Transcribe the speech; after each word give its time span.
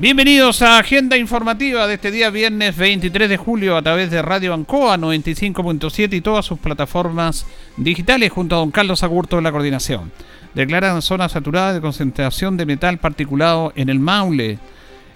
Bienvenidos 0.00 0.62
a 0.62 0.78
Agenda 0.78 1.16
Informativa 1.16 1.88
de 1.88 1.94
este 1.94 2.12
día 2.12 2.30
viernes 2.30 2.76
23 2.76 3.28
de 3.28 3.36
julio 3.36 3.76
a 3.76 3.82
través 3.82 4.12
de 4.12 4.22
Radio 4.22 4.54
Ancoa 4.54 4.96
95.7 4.96 6.12
y 6.12 6.20
todas 6.20 6.46
sus 6.46 6.60
plataformas 6.60 7.44
digitales 7.76 8.30
junto 8.30 8.54
a 8.54 8.60
don 8.60 8.70
Carlos 8.70 9.02
Agurto 9.02 9.34
de 9.34 9.42
la 9.42 9.50
coordinación. 9.50 10.12
Declaran 10.54 11.02
zona 11.02 11.28
saturada 11.28 11.72
de 11.72 11.80
concentración 11.80 12.56
de 12.56 12.66
metal 12.66 12.98
particulado 12.98 13.72
en 13.74 13.88
el 13.88 13.98
Maule. 13.98 14.60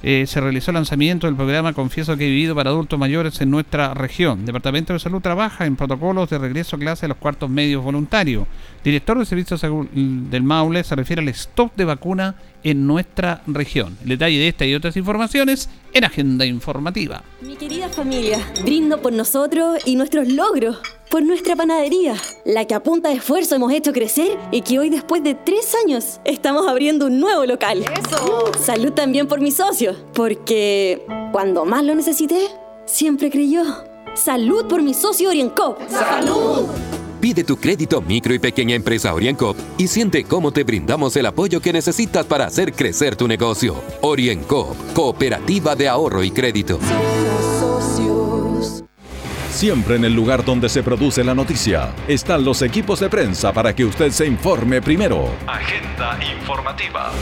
Eh, 0.02 0.24
se 0.26 0.40
realizó 0.40 0.72
el 0.72 0.74
lanzamiento 0.74 1.28
del 1.28 1.36
programa 1.36 1.74
Confieso 1.74 2.16
que 2.16 2.26
he 2.26 2.30
vivido 2.30 2.56
para 2.56 2.70
adultos 2.70 2.98
mayores 2.98 3.40
en 3.40 3.52
nuestra 3.52 3.94
región. 3.94 4.44
Departamento 4.44 4.92
de 4.92 4.98
Salud 4.98 5.20
trabaja 5.20 5.64
en 5.64 5.76
protocolos 5.76 6.28
de 6.28 6.38
regreso 6.38 6.74
a 6.74 6.80
clase 6.80 7.02
de 7.02 7.10
los 7.10 7.18
cuartos 7.18 7.48
medios 7.48 7.84
voluntarios. 7.84 8.48
Director 8.82 9.16
de 9.16 9.26
Servicios 9.26 9.60
del 9.60 10.42
Maule 10.42 10.82
se 10.82 10.96
refiere 10.96 11.22
al 11.22 11.28
stop 11.28 11.76
de 11.76 11.84
vacuna 11.84 12.34
en 12.64 12.86
nuestra 12.86 13.42
región. 13.46 13.96
El 14.02 14.10
detalle 14.10 14.38
de 14.38 14.48
esta 14.48 14.64
y 14.64 14.74
otras 14.74 14.96
informaciones 14.96 15.68
en 15.92 16.04
Agenda 16.04 16.46
Informativa. 16.46 17.22
Mi 17.40 17.56
querida 17.56 17.88
familia, 17.88 18.38
brindo 18.62 19.00
por 19.00 19.12
nosotros 19.12 19.80
y 19.84 19.96
nuestros 19.96 20.28
logros, 20.28 20.78
por 21.10 21.22
nuestra 21.22 21.56
panadería, 21.56 22.14
la 22.44 22.64
que 22.66 22.74
a 22.74 22.82
punta 22.82 23.10
de 23.10 23.16
esfuerzo 23.16 23.54
hemos 23.54 23.72
hecho 23.72 23.92
crecer 23.92 24.38
y 24.50 24.62
que 24.62 24.78
hoy 24.78 24.88
después 24.88 25.22
de 25.22 25.34
tres 25.34 25.74
años 25.84 26.20
estamos 26.24 26.66
abriendo 26.66 27.06
un 27.06 27.20
nuevo 27.20 27.44
local. 27.44 27.84
¡Eso! 27.98 28.50
Salud 28.58 28.92
también 28.92 29.28
por 29.28 29.40
mis 29.40 29.56
socios, 29.56 29.96
porque 30.14 31.04
cuando 31.32 31.64
más 31.64 31.84
lo 31.84 31.94
necesité, 31.94 32.48
siempre 32.86 33.30
creyó. 33.30 33.62
Salud 34.14 34.66
por 34.66 34.82
mi 34.82 34.94
socio 34.94 35.30
Orienco. 35.30 35.76
¡Salud! 35.88 36.66
Pide 37.22 37.44
tu 37.44 37.56
crédito 37.56 38.02
micro 38.02 38.34
y 38.34 38.40
pequeña 38.40 38.74
empresa 38.74 39.14
OrienCop 39.14 39.56
y 39.78 39.86
siente 39.86 40.24
cómo 40.24 40.50
te 40.50 40.64
brindamos 40.64 41.14
el 41.14 41.26
apoyo 41.26 41.60
que 41.60 41.72
necesitas 41.72 42.26
para 42.26 42.46
hacer 42.46 42.72
crecer 42.72 43.14
tu 43.14 43.28
negocio. 43.28 43.80
OrienCop, 44.00 44.92
Cooperativa 44.92 45.76
de 45.76 45.88
Ahorro 45.88 46.24
y 46.24 46.32
Crédito. 46.32 46.80
Siempre 49.52 49.94
en 49.94 50.04
el 50.04 50.12
lugar 50.12 50.44
donde 50.44 50.68
se 50.68 50.82
produce 50.82 51.22
la 51.22 51.32
noticia 51.32 51.94
están 52.08 52.44
los 52.44 52.60
equipos 52.60 52.98
de 52.98 53.08
prensa 53.08 53.52
para 53.52 53.72
que 53.72 53.84
usted 53.84 54.10
se 54.10 54.26
informe 54.26 54.82
primero. 54.82 55.28
Agenda 55.46 56.18
informativa. 56.24 57.12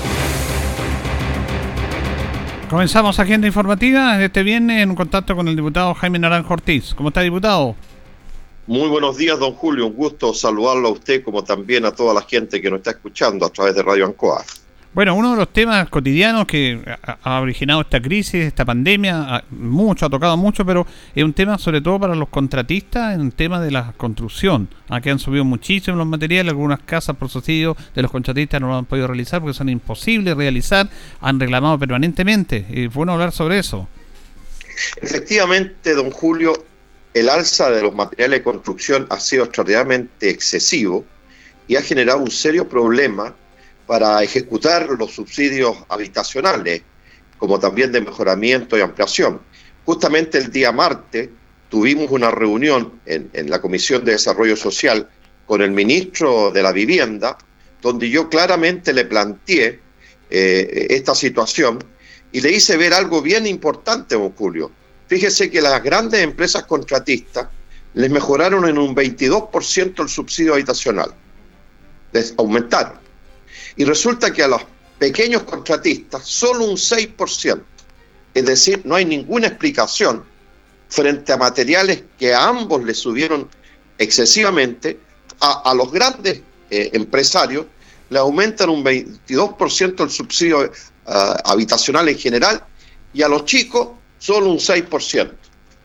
Comenzamos 2.70 3.20
agenda 3.20 3.46
informativa 3.46 4.18
este 4.22 4.42
viernes 4.44 4.82
en 4.82 4.94
contacto 4.94 5.36
con 5.36 5.46
el 5.46 5.56
diputado 5.56 5.92
Jaime 5.92 6.18
Naranjo 6.18 6.54
Ortiz. 6.54 6.94
¿Cómo 6.94 7.10
está, 7.10 7.20
diputado? 7.20 7.76
Muy 8.70 8.88
buenos 8.88 9.16
días, 9.16 9.36
don 9.36 9.54
Julio. 9.54 9.88
Un 9.88 9.94
gusto 9.94 10.32
saludarlo 10.32 10.86
a 10.86 10.92
usted 10.92 11.24
como 11.24 11.42
también 11.42 11.84
a 11.84 11.90
toda 11.90 12.14
la 12.14 12.22
gente 12.22 12.62
que 12.62 12.70
nos 12.70 12.78
está 12.78 12.92
escuchando 12.92 13.44
a 13.44 13.50
través 13.50 13.74
de 13.74 13.82
Radio 13.82 14.06
Ancoa. 14.06 14.44
Bueno, 14.94 15.16
uno 15.16 15.32
de 15.32 15.38
los 15.38 15.48
temas 15.52 15.88
cotidianos 15.88 16.46
que 16.46 16.80
ha 17.02 17.40
originado 17.40 17.80
esta 17.80 18.00
crisis, 18.00 18.44
esta 18.44 18.64
pandemia, 18.64 19.42
mucho, 19.50 20.06
ha 20.06 20.08
tocado 20.08 20.36
mucho, 20.36 20.64
pero 20.64 20.86
es 21.12 21.24
un 21.24 21.32
tema 21.32 21.58
sobre 21.58 21.80
todo 21.80 21.98
para 21.98 22.14
los 22.14 22.28
contratistas, 22.28 23.16
en 23.16 23.22
el 23.22 23.32
tema 23.32 23.60
de 23.60 23.72
la 23.72 23.92
construcción. 23.96 24.68
Aquí 24.88 25.10
han 25.10 25.18
subido 25.18 25.44
muchísimo 25.44 25.96
los 25.96 26.06
materiales, 26.06 26.52
algunas 26.52 26.78
casas 26.78 27.16
por 27.16 27.28
subsidio 27.28 27.76
de 27.92 28.02
los 28.02 28.10
contratistas 28.12 28.60
no 28.60 28.68
lo 28.68 28.76
han 28.76 28.84
podido 28.84 29.08
realizar 29.08 29.40
porque 29.40 29.54
son 29.54 29.68
imposibles 29.68 30.36
realizar, 30.36 30.88
han 31.20 31.40
reclamado 31.40 31.76
permanentemente. 31.76 32.66
Es 32.70 32.94
bueno 32.94 33.14
hablar 33.14 33.32
sobre 33.32 33.58
eso. 33.58 33.88
Efectivamente, 35.02 35.92
don 35.94 36.12
Julio, 36.12 36.69
el 37.12 37.28
alza 37.28 37.70
de 37.70 37.82
los 37.82 37.94
materiales 37.94 38.40
de 38.40 38.44
construcción 38.44 39.06
ha 39.10 39.18
sido 39.18 39.44
extraordinariamente 39.44 40.30
excesivo 40.30 41.04
y 41.66 41.76
ha 41.76 41.82
generado 41.82 42.20
un 42.20 42.30
serio 42.30 42.68
problema 42.68 43.34
para 43.86 44.22
ejecutar 44.22 44.88
los 44.90 45.12
subsidios 45.12 45.76
habitacionales, 45.88 46.82
como 47.38 47.58
también 47.58 47.90
de 47.90 48.00
mejoramiento 48.00 48.78
y 48.78 48.80
ampliación. 48.80 49.40
Justamente 49.84 50.38
el 50.38 50.52
día 50.52 50.70
martes 50.70 51.28
tuvimos 51.68 52.10
una 52.10 52.30
reunión 52.30 53.00
en, 53.06 53.50
la 53.50 53.60
Comisión 53.60 54.04
de 54.04 54.12
Desarrollo 54.12 54.56
Social 54.56 55.08
con 55.46 55.62
el 55.62 55.72
ministro 55.72 56.52
de 56.52 56.62
la 56.62 56.70
Vivienda, 56.70 57.36
donde 57.82 58.08
yo 58.08 58.28
claramente 58.28 58.92
le 58.92 59.04
planteé 59.04 59.80
eh, 60.30 60.86
esta 60.90 61.14
situación 61.14 61.82
y 62.30 62.40
le 62.40 62.52
hice 62.52 62.76
ver 62.76 62.94
algo 62.94 63.20
bien 63.20 63.46
importante, 63.46 64.14
Julio 64.36 64.70
Fíjese 65.10 65.50
que 65.50 65.60
las 65.60 65.82
grandes 65.82 66.20
empresas 66.20 66.66
contratistas 66.66 67.48
les 67.94 68.08
mejoraron 68.08 68.68
en 68.68 68.78
un 68.78 68.94
22% 68.94 70.02
el 70.02 70.08
subsidio 70.08 70.54
habitacional. 70.54 71.12
Les 72.12 72.32
aumentaron. 72.38 73.00
Y 73.74 73.82
resulta 73.82 74.32
que 74.32 74.44
a 74.44 74.46
los 74.46 74.62
pequeños 75.00 75.42
contratistas 75.42 76.24
solo 76.24 76.64
un 76.64 76.76
6%. 76.76 77.60
Es 78.34 78.46
decir, 78.46 78.82
no 78.84 78.94
hay 78.94 79.04
ninguna 79.04 79.48
explicación 79.48 80.22
frente 80.88 81.32
a 81.32 81.36
materiales 81.36 82.04
que 82.16 82.32
a 82.32 82.46
ambos 82.46 82.84
les 82.84 82.98
subieron 82.98 83.48
excesivamente. 83.98 85.00
A, 85.40 85.74
los 85.74 85.90
grandes 85.90 86.40
eh, 86.70 86.90
empresarios 86.92 87.66
le 88.10 88.20
aumentan 88.20 88.70
un 88.70 88.84
22% 88.84 90.04
el 90.04 90.10
subsidio 90.10 90.70
ah, 91.06 91.36
habitacional 91.46 92.08
en 92.08 92.16
general 92.16 92.62
y 93.12 93.22
a 93.22 93.28
los 93.28 93.44
chicos 93.44 93.98
solo 94.20 94.50
un 94.50 94.58
6%. 94.58 95.32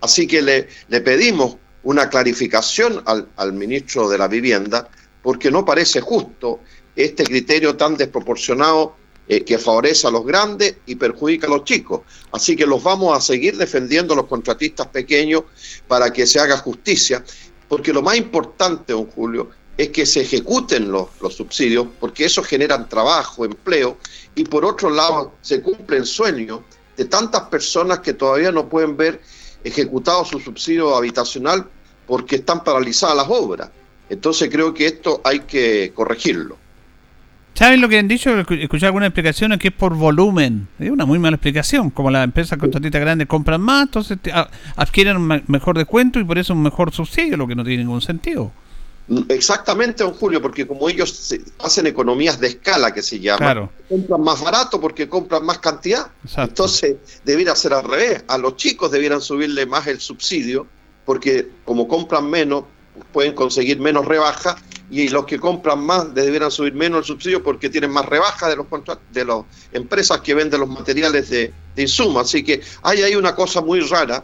Así 0.01 0.28
que 0.28 0.44
le, 0.44 0.68
pedimos 1.01 1.57
una 1.81 2.09
clarificación 2.09 3.01
al, 3.06 3.28
al, 3.38 3.53
ministro 3.53 4.07
de 4.07 4.19
la 4.19 4.28
Vivienda, 4.28 4.88
porque 5.23 5.50
no 5.50 5.66
parece 5.66 6.01
justo 6.01 6.59
este 6.96 7.23
criterio 7.23 7.75
tan 7.75 7.97
desproporcionado 7.97 8.96
eh, 9.28 9.44
que 9.44 9.57
favorece 9.57 10.06
a 10.06 10.12
los 10.12 10.23
grandes 10.23 10.75
y 10.85 10.96
perjudica 10.96 11.47
a 11.47 11.50
los 11.50 11.63
chicos. 11.63 12.01
Así 12.31 12.56
que 12.56 12.68
los 12.68 12.84
vamos 12.84 13.18
a 13.18 13.22
seguir 13.22 13.57
defendiendo 13.57 14.13
los 14.13 14.28
contratistas 14.28 14.88
pequeños 14.88 15.44
para 15.88 16.12
que 16.13 16.28
se 16.28 16.40
haga 16.40 16.57
justicia, 16.57 17.23
porque 17.67 17.91
lo 17.91 18.03
más 18.03 18.17
importante, 18.17 18.94
don 18.94 19.07
Julio, 19.07 19.50
es 19.78 19.90
que 19.90 20.06
se 20.06 20.22
ejecuten 20.22 20.91
los, 20.91 21.09
los 21.22 21.34
subsidios, 21.34 21.88
porque 22.00 22.25
eso 22.25 22.44
generan 22.44 22.88
trabajo, 22.88 23.46
empleo, 23.46 23.97
y 24.35 24.44
por 24.44 24.63
otro 24.63 24.90
lado 24.90 25.34
se 25.41 25.62
cumplen 25.62 26.06
sueños 26.06 26.59
de 26.95 27.06
tantas 27.06 27.44
personas 27.44 28.00
que 28.00 28.13
todavía 28.13 28.51
no 28.51 28.67
pueden 28.69 28.95
ver 28.95 29.22
ejecutado 29.63 30.23
su 30.25 30.39
subsidio 30.39 30.95
habitacional 30.95 31.67
porque 32.07 32.38
están 32.38 32.63
paralizadas 32.63 33.17
las 33.17 33.28
obras. 33.29 33.69
Entonces 34.09 34.50
creo 34.51 34.73
que 34.73 34.85
esto 34.85 35.22
hay 35.23 35.39
que 35.39 35.91
corregirlo. 35.95 36.57
¿Saben 37.55 37.79
lo 37.79 37.88
que 37.88 37.97
han 37.97 38.07
dicho? 38.07 38.38
Escuché 38.38 38.85
alguna 38.85 39.07
explicación 39.07 39.57
que 39.57 39.69
es 39.69 39.73
por 39.73 39.95
volumen. 39.95 40.67
Es 40.78 40.91
una 40.91 41.05
muy 41.05 41.19
mala 41.19 41.38
explicación. 41.38 41.89
Como 41.89 42.11
las 42.11 42.25
empresas 42.25 42.59
contratistas 42.59 43.00
grandes 43.00 43.28
compran 43.28 43.61
más, 43.61 43.84
entonces 43.84 44.17
adquieren 44.75 45.17
un 45.17 45.44
mejor 45.47 45.78
descuento 45.78 46.19
y 46.19 46.25
por 46.25 46.38
eso 46.38 46.53
un 46.53 46.61
mejor 46.61 46.94
subsidio, 46.94 47.38
lo 47.38 47.47
que 47.47 47.55
no 47.55 47.63
tiene 47.63 47.84
ningún 47.84 48.01
sentido. 48.01 48.51
Exactamente, 49.29 50.03
don 50.03 50.13
Julio, 50.13 50.41
porque 50.41 50.66
como 50.66 50.89
ellos 50.89 51.33
hacen 51.59 51.85
economías 51.85 52.39
de 52.39 52.47
escala, 52.47 52.93
que 52.93 53.03
se 53.03 53.19
llama, 53.19 53.69
compran 53.88 54.21
más 54.21 54.41
barato 54.41 54.81
porque 54.81 55.07
compran 55.07 55.45
más 55.45 55.59
cantidad. 55.59 56.07
Entonces, 56.38 56.95
debiera 57.23 57.55
ser 57.55 57.73
al 57.73 57.83
revés. 57.83 58.23
A 58.27 58.38
los 58.38 58.55
chicos 58.55 58.91
debieran 58.91 59.21
subirle 59.21 59.66
más 59.66 59.85
el 59.88 59.99
subsidio, 59.99 60.66
porque 61.05 61.49
como 61.66 61.87
compran 61.87 62.29
menos, 62.29 62.63
pueden 63.11 63.34
conseguir 63.34 63.79
menos 63.79 64.05
rebaja, 64.05 64.57
y 64.90 65.09
los 65.09 65.25
que 65.25 65.40
compran 65.40 65.79
más 65.79 66.13
debieran 66.13 66.52
subir 66.52 66.73
menos 66.73 66.99
el 66.99 67.05
subsidio 67.05 67.43
porque 67.43 67.69
tienen 67.69 67.91
más 67.91 68.05
rebaja 68.05 68.47
de 68.47 68.55
los 68.55 68.67
de 69.11 69.25
las 69.25 69.40
empresas 69.73 70.22
que 70.22 70.34
venden 70.35 70.59
los 70.59 70.69
materiales 70.69 71.29
de, 71.29 71.52
de 71.75 71.81
insumo. 71.81 72.19
Así 72.19 72.43
que 72.43 72.61
hay 72.84 73.02
ahí 73.02 73.16
una 73.16 73.35
cosa 73.35 73.61
muy 73.61 73.79
rara 73.81 74.23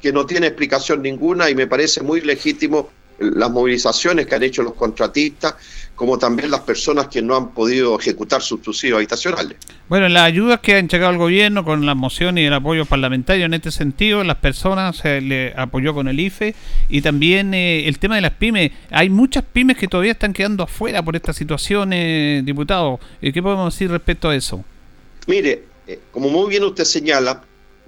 que 0.00 0.12
no 0.12 0.26
tiene 0.26 0.48
explicación 0.48 1.00
ninguna 1.00 1.48
y 1.48 1.54
me 1.54 1.66
parece 1.66 2.02
muy 2.02 2.20
legítimo 2.20 2.90
las 3.18 3.50
movilizaciones 3.50 4.26
que 4.26 4.34
han 4.34 4.42
hecho 4.42 4.62
los 4.62 4.74
contratistas, 4.74 5.54
como 5.94 6.18
también 6.18 6.50
las 6.50 6.60
personas 6.60 7.08
que 7.08 7.22
no 7.22 7.36
han 7.36 7.50
podido 7.50 7.98
ejecutar 7.98 8.42
sus 8.42 8.64
subsidios 8.64 8.96
habitacionales. 8.96 9.56
Bueno, 9.88 10.08
las 10.08 10.22
ayudas 10.24 10.60
que 10.60 10.74
ha 10.74 10.78
entregado 10.78 11.12
el 11.12 11.18
gobierno 11.18 11.64
con 11.64 11.84
la 11.86 11.94
moción 11.94 12.38
y 12.38 12.44
el 12.44 12.52
apoyo 12.52 12.86
parlamentario 12.86 13.44
en 13.44 13.54
este 13.54 13.70
sentido, 13.70 14.24
las 14.24 14.38
personas 14.38 14.96
se 14.96 15.20
le 15.20 15.52
apoyó 15.56 15.94
con 15.94 16.08
el 16.08 16.18
IFE 16.18 16.54
y 16.88 17.02
también 17.02 17.54
eh, 17.54 17.86
el 17.86 17.98
tema 17.98 18.16
de 18.16 18.22
las 18.22 18.32
pymes. 18.32 18.72
Hay 18.90 19.10
muchas 19.10 19.44
pymes 19.44 19.76
que 19.76 19.88
todavía 19.88 20.12
están 20.12 20.32
quedando 20.32 20.64
afuera 20.64 21.02
por 21.02 21.14
esta 21.14 21.32
situación, 21.32 21.92
eh, 21.92 22.42
diputado. 22.44 22.98
¿Qué 23.20 23.42
podemos 23.42 23.72
decir 23.72 23.90
respecto 23.90 24.28
a 24.28 24.34
eso? 24.34 24.64
Mire, 25.26 25.64
eh, 25.86 26.00
como 26.10 26.30
muy 26.30 26.48
bien 26.48 26.64
usted 26.64 26.84
señala, 26.84 27.42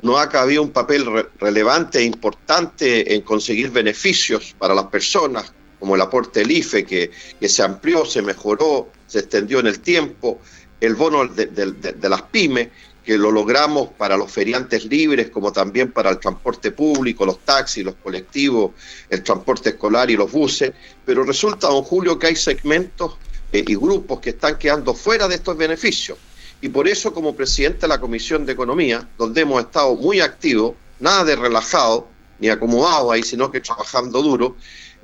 no 0.05 0.19
ha 0.19 0.25
habido 0.25 0.63
un 0.63 0.71
papel 0.71 1.07
relevante 1.41 1.99
e 1.99 2.05
importante 2.05 3.15
en 3.15 3.23
conseguir 3.23 3.71
beneficios 3.71 4.55
para 4.59 4.75
las 4.75 4.85
personas, 4.87 5.51
como 5.81 5.95
el 5.95 6.03
aporte 6.03 6.41
del 6.41 6.51
IFE, 6.51 6.85
que, 6.85 7.11
se 7.49 7.63
amplió, 7.63 8.05
se 8.05 8.21
mejoró, 8.21 8.91
se 9.07 9.21
extendió 9.21 9.61
en 9.61 9.67
el 9.67 9.81
tiempo, 9.81 10.41
el 10.79 10.95
bono 10.95 11.27
de, 11.27 12.09
las 12.09 12.23
pymes, 12.23 12.69
que 13.03 13.17
lo 13.17 13.31
logramos 13.31 13.89
para 13.97 14.19
los 14.19 14.31
feriantes 14.31 14.85
libres, 14.85 15.31
como 15.31 15.53
también 15.53 15.91
para 15.91 16.11
el 16.11 16.19
transporte 16.19 16.71
público, 16.71 17.25
los 17.25 17.39
taxis, 17.39 17.83
los 17.83 17.95
colectivos, 17.95 18.73
el 19.09 19.23
transporte 19.23 19.71
escolar 19.71 20.11
y 20.11 20.17
los 20.17 20.31
buses, 20.31 20.73
pero 21.05 21.25
resulta, 21.25 21.69
don 21.69 21.83
Julio, 21.83 22.19
que 22.19 22.27
hay 22.27 22.37
segmentos 22.37 23.17
eh, 23.53 23.65
y 23.67 23.75
grupos 23.75 24.21
que 24.21 24.31
están 24.31 24.59
quedando 24.59 24.93
fuera 24.93 25.29
de 25.29 25.37
estos 25.37 25.57
beneficios. 25.57 26.19
Y 26.61 26.69
por 26.69 26.89
eso, 26.89 27.13
como 27.13 27.37
presidente 27.37 27.83
de 27.83 27.89
la 27.89 28.01
Comisión 28.01 28.47
de 28.47 28.53
Economía, 28.53 29.09
donde 29.19 29.43
hemos 29.43 29.61
estado 29.63 29.95
muy 29.97 30.21
activos, 30.21 30.75
nada 31.01 31.25
de 31.25 31.37
relajado 31.37 32.09
ni 32.39 32.49
acomodado 32.49 33.13
ahí, 33.13 33.23
sino 33.23 33.51
que 33.51 33.61
trabajando 33.61 34.23
duro, 34.23 34.57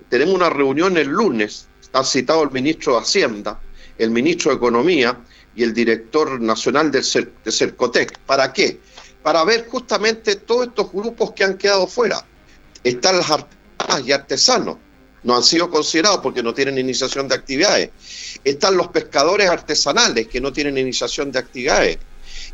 tenemos 0.08 0.34
una 0.34 0.50
reunión 0.50 0.96
el 0.96 1.08
lunes, 1.08 1.66
está 1.80 2.02
citado 2.02 2.42
el 2.42 2.50
ministro 2.50 2.94
de 2.94 3.00
Hacienda, 3.00 3.60
el 3.98 4.10
ministro 4.10 4.50
de 4.50 4.56
Economía 4.56 5.18
y 5.54 5.62
el 5.62 5.74
director 5.74 6.40
nacional 6.40 6.90
de 6.90 7.02
Cercotec. 7.02 8.18
¿Para 8.20 8.52
qué? 8.52 8.80
Para 9.22 9.44
ver 9.44 9.68
justamente 9.68 10.36
todos 10.36 10.68
estos 10.68 10.90
grupos 10.90 11.32
que 11.32 11.44
han 11.44 11.58
quedado 11.58 11.86
fuera. 11.86 12.24
Están 12.82 13.18
las 13.18 13.30
artesanas 13.30 14.06
y 14.06 14.12
artesanos, 14.12 14.76
no 15.22 15.36
han 15.36 15.42
sido 15.42 15.70
considerados 15.70 16.20
porque 16.22 16.42
no 16.42 16.54
tienen 16.54 16.78
iniciación 16.78 17.28
de 17.28 17.34
actividades. 17.34 17.90
Están 18.44 18.76
los 18.76 18.88
pescadores 18.88 19.48
artesanales 19.48 20.28
que 20.28 20.40
no 20.40 20.52
tienen 20.52 20.78
iniciación 20.78 21.30
de 21.32 21.38
actividades. 21.38 21.98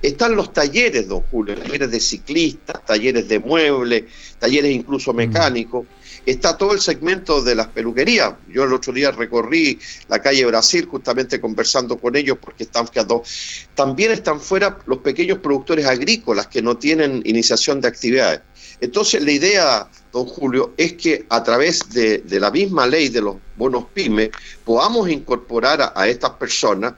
Están 0.03 0.37
los 0.37 0.53
talleres, 0.53 1.09
don 1.09 1.23
Julio, 1.23 1.57
talleres 1.57 1.91
de 1.91 2.01
ciclistas, 2.01 2.85
talleres 2.85 3.29
de 3.29 3.39
muebles, 3.39 4.05
talleres 4.39 4.71
incluso 4.71 5.13
mecánicos. 5.13 5.87
Está 6.27 6.57
todo 6.57 6.73
el 6.73 6.81
segmento 6.81 7.43
de 7.43 7.55
las 7.55 7.69
peluquerías. 7.69 8.35
Yo 8.49 8.65
el 8.65 8.73
otro 8.73 8.93
día 8.93 9.11
recorrí 9.13 9.79
la 10.09 10.21
calle 10.21 10.45
Brasil 10.45 10.87
justamente 10.87 11.41
conversando 11.41 11.99
con 11.99 12.17
ellos 12.17 12.37
porque 12.41 12.65
están 12.65 12.89
quedando. 12.89 13.23
También 13.75 14.11
están 14.11 14.41
fuera 14.41 14.79
los 14.87 14.99
pequeños 14.99 15.39
productores 15.39 15.87
agrícolas 15.87 16.49
que 16.49 16.63
no 16.63 16.77
tienen 16.77 17.23
iniciación 17.25 17.81
de 17.81 17.89
actividades. 17.89 18.41
Entonces 18.81 19.23
la 19.23 19.33
idea, 19.33 19.91
don 20.13 20.27
Julio, 20.27 20.75
es 20.77 20.95
que 20.95 21.27
a 21.31 21.43
través 21.43 21.91
de, 21.91 22.23
la 22.39 22.51
misma 22.51 22.87
ley 22.87 23.09
de 23.09 23.23
los 23.23 23.37
bonos 23.55 23.87
pyme 23.93 24.33
podamos 24.65 25.09
incorporar 25.09 25.93
a 25.95 26.09
estas 26.09 26.33
personas 26.33 26.95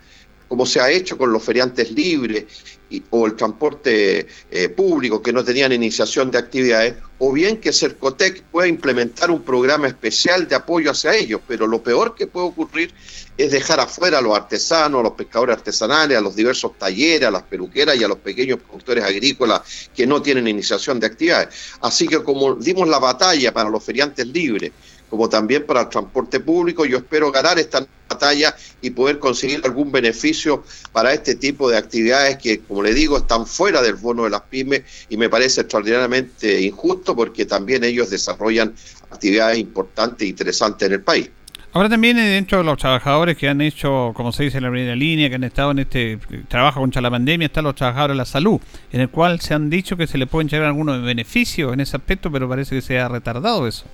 como 0.48 0.64
se 0.66 0.80
ha 0.80 0.90
hecho 0.90 1.16
con 1.16 1.30
los 1.30 1.44
feriantes 1.44 1.90
libres 1.92 2.77
o 3.10 3.26
el 3.26 3.34
transporte 3.34 4.26
eh, 4.50 4.68
público 4.70 5.22
que 5.22 5.32
no 5.32 5.44
tenían 5.44 5.72
iniciación 5.72 6.30
de 6.30 6.38
actividades, 6.38 6.94
o 7.18 7.32
bien 7.32 7.58
que 7.58 7.72
Cercotec 7.72 8.42
pueda 8.44 8.68
implementar 8.68 9.30
un 9.30 9.42
programa 9.42 9.88
especial 9.88 10.46
de 10.48 10.54
apoyo 10.54 10.90
hacia 10.90 11.14
ellos, 11.14 11.40
pero 11.46 11.66
lo 11.66 11.82
peor 11.82 12.14
que 12.14 12.26
puede 12.26 12.46
ocurrir 12.46 12.94
es 13.36 13.50
dejar 13.50 13.80
afuera 13.80 14.18
a 14.18 14.20
los 14.20 14.36
artesanos, 14.36 15.00
a 15.00 15.02
los 15.04 15.12
pescadores 15.12 15.56
artesanales, 15.56 16.16
a 16.16 16.20
los 16.20 16.34
diversos 16.34 16.78
talleres, 16.78 17.28
a 17.28 17.30
las 17.30 17.42
peluqueras 17.42 17.96
y 17.96 18.04
a 18.04 18.08
los 18.08 18.18
pequeños 18.18 18.60
productores 18.60 19.04
agrícolas 19.04 19.88
que 19.94 20.06
no 20.06 20.22
tienen 20.22 20.48
iniciación 20.48 20.98
de 21.00 21.06
actividades. 21.06 21.54
Así 21.80 22.06
que 22.06 22.22
como 22.22 22.54
dimos 22.54 22.88
la 22.88 22.98
batalla 22.98 23.52
para 23.52 23.70
los 23.70 23.82
feriantes 23.82 24.26
libres, 24.26 24.72
como 25.10 25.28
también 25.28 25.64
para 25.66 25.82
el 25.82 25.88
transporte 25.88 26.40
público. 26.40 26.84
Yo 26.84 26.98
espero 26.98 27.30
ganar 27.30 27.58
esta 27.58 27.86
batalla 28.08 28.54
y 28.80 28.90
poder 28.90 29.18
conseguir 29.18 29.60
algún 29.64 29.92
beneficio 29.92 30.64
para 30.92 31.12
este 31.12 31.34
tipo 31.34 31.68
de 31.70 31.76
actividades 31.76 32.38
que, 32.38 32.60
como 32.60 32.82
le 32.82 32.94
digo, 32.94 33.18
están 33.18 33.46
fuera 33.46 33.82
del 33.82 33.94
bono 33.94 34.24
de 34.24 34.30
las 34.30 34.42
pymes 34.42 34.82
y 35.08 35.16
me 35.16 35.28
parece 35.28 35.62
extraordinariamente 35.62 36.60
injusto 36.62 37.14
porque 37.14 37.44
también 37.44 37.84
ellos 37.84 38.10
desarrollan 38.10 38.74
actividades 39.10 39.58
importantes 39.58 40.26
e 40.26 40.28
interesantes 40.30 40.86
en 40.86 40.92
el 40.92 41.02
país. 41.02 41.30
Ahora 41.72 41.90
también 41.90 42.18
eh, 42.18 42.26
dentro 42.26 42.58
de 42.58 42.64
los 42.64 42.78
trabajadores 42.78 43.36
que 43.36 43.46
han 43.48 43.60
hecho, 43.60 44.12
como 44.14 44.32
se 44.32 44.44
dice 44.44 44.56
en 44.56 44.64
la 44.64 44.70
primera 44.70 44.96
línea, 44.96 45.28
que 45.28 45.34
han 45.34 45.44
estado 45.44 45.72
en 45.72 45.80
este 45.80 46.18
trabajo 46.48 46.80
contra 46.80 47.02
la 47.02 47.10
pandemia, 47.10 47.46
están 47.46 47.64
los 47.64 47.74
trabajadores 47.74 48.14
de 48.14 48.18
la 48.18 48.24
salud, 48.24 48.58
en 48.90 49.02
el 49.02 49.10
cual 49.10 49.40
se 49.40 49.52
han 49.52 49.68
dicho 49.68 49.96
que 49.96 50.06
se 50.06 50.16
les 50.16 50.28
pueden 50.28 50.48
llegar 50.48 50.66
algunos 50.66 51.02
beneficios 51.02 51.74
en 51.74 51.80
ese 51.80 51.96
aspecto, 51.96 52.32
pero 52.32 52.48
parece 52.48 52.74
que 52.74 52.82
se 52.82 52.98
ha 52.98 53.08
retardado 53.08 53.68
eso. 53.68 53.84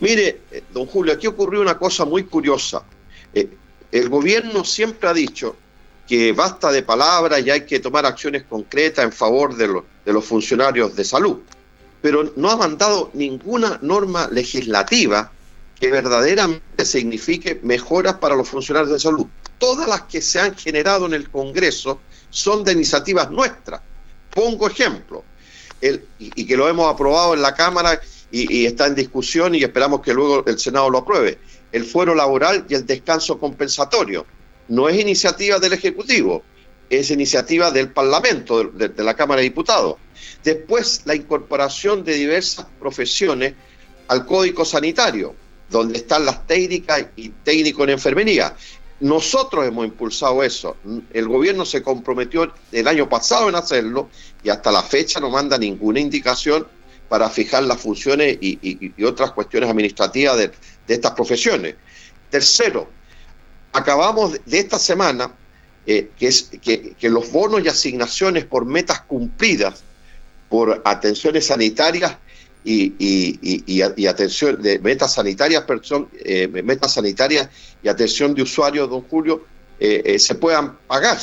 Mire, 0.00 0.42
eh, 0.50 0.64
don 0.72 0.86
Julio, 0.86 1.14
aquí 1.14 1.26
ocurrió 1.26 1.60
una 1.60 1.78
cosa 1.78 2.04
muy 2.04 2.24
curiosa. 2.24 2.82
Eh, 3.32 3.48
el 3.92 4.08
gobierno 4.08 4.64
siempre 4.64 5.08
ha 5.08 5.14
dicho 5.14 5.56
que 6.06 6.32
basta 6.32 6.70
de 6.70 6.82
palabras 6.82 7.44
y 7.44 7.50
hay 7.50 7.62
que 7.62 7.80
tomar 7.80 8.06
acciones 8.06 8.44
concretas 8.44 9.04
en 9.04 9.12
favor 9.12 9.56
de, 9.56 9.82
los 10.12 10.24
funcionarios 10.24 10.94
de 10.94 11.04
salud, 11.04 11.38
pero 12.00 12.32
no 12.36 12.50
ha 12.50 12.56
mandado 12.56 13.10
ninguna 13.14 13.78
norma 13.82 14.28
legislativa 14.30 15.32
que 15.80 15.90
verdaderamente 15.90 16.84
signifique 16.84 17.58
mejoras 17.62 18.14
para 18.14 18.36
los 18.36 18.48
funcionarios 18.48 18.92
de 18.92 19.00
salud. 19.00 19.26
Todas 19.58 19.88
las 19.88 20.02
que 20.02 20.20
se 20.20 20.38
han 20.38 20.54
generado 20.54 21.06
en 21.06 21.14
el 21.14 21.28
Congreso 21.30 22.00
son 22.30 22.62
de 22.62 22.72
iniciativas 22.72 23.30
nuestras. 23.30 23.80
Pongo 24.30 24.68
ejemplo, 24.68 25.24
y 26.18 26.46
que 26.46 26.56
lo 26.56 26.68
hemos 26.68 26.92
aprobado 26.92 27.34
en 27.34 27.42
la 27.42 27.54
Cámara 27.54 28.00
y, 28.30 28.66
está 28.66 28.86
en 28.86 28.94
discusión 28.94 29.54
y 29.54 29.62
esperamos 29.62 30.00
que 30.00 30.12
luego 30.12 30.44
el 30.46 30.58
Senado 30.58 30.90
lo 30.90 30.98
apruebe. 30.98 31.38
El 31.72 31.84
fuero 31.84 32.14
laboral 32.14 32.66
y 32.68 32.74
el 32.74 32.86
descanso 32.86 33.38
compensatorio. 33.38 34.26
No 34.68 34.88
es 34.88 35.00
iniciativa 35.00 35.58
del 35.58 35.74
Ejecutivo, 35.74 36.42
es 36.90 37.10
iniciativa 37.10 37.70
del 37.70 37.92
Parlamento, 37.92 38.64
de, 38.64 38.92
la 39.02 39.14
Cámara 39.14 39.40
de 39.40 39.44
Diputados. 39.44 39.96
Después, 40.42 41.02
la 41.04 41.14
incorporación 41.14 42.04
de 42.04 42.14
diversas 42.14 42.66
profesiones 42.80 43.54
al 44.08 44.26
Código 44.26 44.64
Sanitario, 44.64 45.34
donde 45.70 45.98
están 45.98 46.24
las 46.24 46.46
técnicas 46.46 47.06
y 47.16 47.28
técnicos 47.28 47.84
en 47.84 47.90
enfermería. 47.90 48.56
Nosotros 49.00 49.66
hemos 49.66 49.84
impulsado 49.84 50.42
eso. 50.42 50.76
El 51.12 51.28
gobierno 51.28 51.64
se 51.64 51.82
comprometió 51.82 52.50
el 52.72 52.88
año 52.88 53.08
pasado 53.08 53.48
en 53.48 53.54
hacerlo 53.54 54.08
y 54.42 54.48
hasta 54.48 54.72
la 54.72 54.82
fecha 54.82 55.20
no 55.20 55.28
manda 55.28 55.58
ninguna 55.58 56.00
indicación 56.00 56.66
para 57.08 57.30
fijar 57.30 57.62
las 57.64 57.80
funciones 57.80 58.38
y, 58.40 59.02
otras 59.04 59.32
cuestiones 59.32 59.70
administrativas 59.70 60.36
de, 60.36 60.50
estas 60.88 61.12
profesiones. 61.12 61.74
Tercero, 62.30 62.88
acabamos 63.72 64.38
de 64.44 64.58
esta 64.58 64.78
semana 64.78 65.32
eh, 65.86 66.10
que, 66.18 66.26
es, 66.28 66.50
que, 66.60 66.96
los 67.08 67.30
bonos 67.30 67.64
y 67.64 67.68
asignaciones 67.68 68.44
por 68.44 68.64
metas 68.64 69.02
cumplidas 69.02 69.82
por 70.48 70.82
atenciones 70.84 71.46
sanitarias 71.46 72.16
y, 72.64 73.82
atención 74.08 74.60
de 74.60 74.80
metas 74.80 75.14
sanitarias, 75.14 75.64
eh, 76.24 76.48
metas 76.48 76.94
sanitarias 76.94 77.48
y 77.82 77.88
atención 77.88 78.34
de 78.34 78.42
usuarios, 78.42 78.90
don 78.90 79.02
Julio, 79.02 79.44
eh, 79.78 80.18
se 80.18 80.34
puedan 80.34 80.76
pagar. 80.88 81.18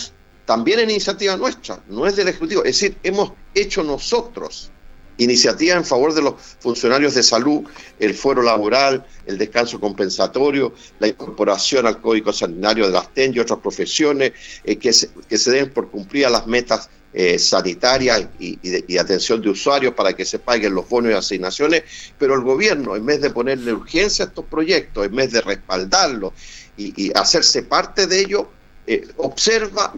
También 0.46 0.80
en 0.80 0.90
iniciativa 0.90 1.36
nuestra, 1.38 1.82
no 1.88 2.06
es 2.06 2.16
del 2.16 2.30
Ejecutivo. 2.30 2.64
Es 2.64 2.80
decir, 2.80 2.98
hemos 3.04 3.32
hecho 3.56 3.84
nosotros 3.84 4.73
iniciativa 5.18 5.76
en 5.76 5.86
favor 5.86 6.14
de 6.14 6.22
los 6.22 6.36
funcionarios 6.60 7.14
de 7.14 7.24
salud, 7.24 7.64
el 8.00 8.14
fuero 8.14 8.42
laboral, 8.42 9.06
el 9.26 9.38
descanso 9.38 9.80
compensatorio, 9.80 10.74
la 11.00 11.08
incorporación 11.08 11.86
al 11.86 12.02
Código 12.02 12.34
Sanitario 12.34 12.88
de 12.88 12.94
las 12.94 13.14
TEN 13.14 13.34
y 13.36 13.40
otras 13.40 13.60
profesiones 13.60 14.34
eh, 14.64 14.78
que, 14.78 14.94
se, 14.94 15.10
que 15.28 15.38
se 15.38 15.52
den 15.52 15.72
por 15.72 15.90
cumplir 15.90 16.30
las 16.30 16.48
metas 16.48 16.90
eh, 17.16 17.38
sanitarias 17.38 18.26
y, 18.40 18.98
atención 18.98 19.40
de 19.40 19.50
usuarios 19.50 19.94
para 19.94 20.14
que 20.14 20.26
se 20.26 20.40
paguen 20.40 20.74
los 20.74 20.90
bonos 20.90 21.12
y 21.12 21.14
asignaciones, 21.14 21.84
pero 22.18 22.34
el 22.34 22.42
gobierno, 22.42 22.96
en 22.96 23.06
vez 23.06 23.22
de 23.22 23.30
ponerle 23.30 23.72
urgencia 23.72 24.26
a 24.26 24.28
estos 24.30 24.46
proyectos, 24.46 25.06
en 25.06 25.16
vez 25.16 25.32
de 25.32 25.42
respaldarlos 25.42 26.34
y, 26.76 27.12
hacerse 27.16 27.62
parte 27.62 28.08
de 28.08 28.20
ellos, 28.20 28.46
eh, 28.88 29.08
observa 29.18 29.94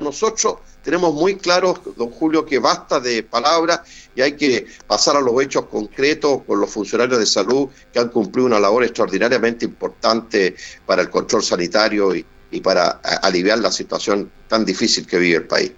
nosotros 0.00 0.56
tenemos 0.82 1.14
muy 1.14 1.36
claro, 1.36 1.78
don 1.96 2.10
Julio, 2.10 2.44
que 2.44 2.58
basta 2.58 3.00
de 3.00 3.22
palabras 3.22 3.80
y 4.14 4.22
hay 4.22 4.32
que 4.32 4.66
pasar 4.86 5.16
a 5.16 5.20
los 5.20 5.40
hechos 5.42 5.66
concretos 5.66 6.42
con 6.46 6.60
los 6.60 6.70
funcionarios 6.70 7.18
de 7.18 7.26
salud 7.26 7.68
que 7.92 7.98
han 7.98 8.08
cumplido 8.08 8.46
una 8.46 8.58
labor 8.58 8.84
extraordinariamente 8.84 9.64
importante 9.64 10.56
para 10.86 11.02
el 11.02 11.10
control 11.10 11.42
sanitario 11.42 12.14
y, 12.14 12.24
para 12.62 13.00
aliviar 13.22 13.60
la 13.60 13.70
situación 13.70 14.30
tan 14.48 14.64
difícil 14.64 15.06
que 15.06 15.18
vive 15.18 15.36
el 15.36 15.46
país. 15.46 15.72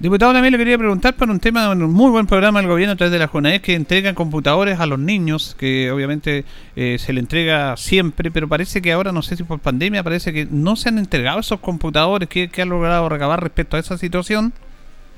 Diputado, 0.00 0.32
también 0.32 0.52
le 0.52 0.58
quería 0.58 0.78
preguntar 0.78 1.16
por 1.16 1.28
un 1.28 1.40
tema, 1.40 1.70
un 1.70 1.92
muy 1.92 2.12
buen 2.12 2.28
programa 2.28 2.60
del 2.60 2.70
gobierno 2.70 2.92
a 2.92 2.96
través 2.96 3.10
de 3.10 3.18
la 3.18 3.26
JUNAES 3.26 3.62
que 3.62 3.74
entregan 3.74 4.14
computadores 4.14 4.78
a 4.78 4.86
los 4.86 5.00
niños, 5.00 5.56
que 5.58 5.90
obviamente 5.90 6.44
eh, 6.76 6.98
se 7.04 7.12
le 7.12 7.18
entrega 7.18 7.76
siempre, 7.76 8.30
pero 8.30 8.46
parece 8.46 8.80
que 8.80 8.92
ahora, 8.92 9.10
no 9.10 9.22
sé 9.22 9.36
si 9.36 9.42
por 9.42 9.58
pandemia, 9.58 10.04
parece 10.04 10.32
que 10.32 10.46
no 10.48 10.76
se 10.76 10.88
han 10.88 10.98
entregado 10.98 11.40
esos 11.40 11.58
computadores. 11.58 12.28
¿Qué, 12.28 12.48
ha 12.56 12.64
logrado 12.64 13.08
recabar 13.08 13.42
respecto 13.42 13.76
a 13.76 13.80
esa 13.80 13.98
situación? 13.98 14.52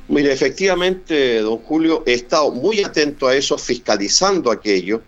Mire, 0.08 0.32
efectivamente, 0.32 1.40
don 1.40 1.58
Julio, 1.58 2.02
he 2.06 2.14
estado 2.14 2.50
muy 2.50 2.82
atento 2.82 3.28
a 3.28 3.36
eso, 3.36 3.58
fiscalizando 3.58 4.50
aquello. 4.50 5.02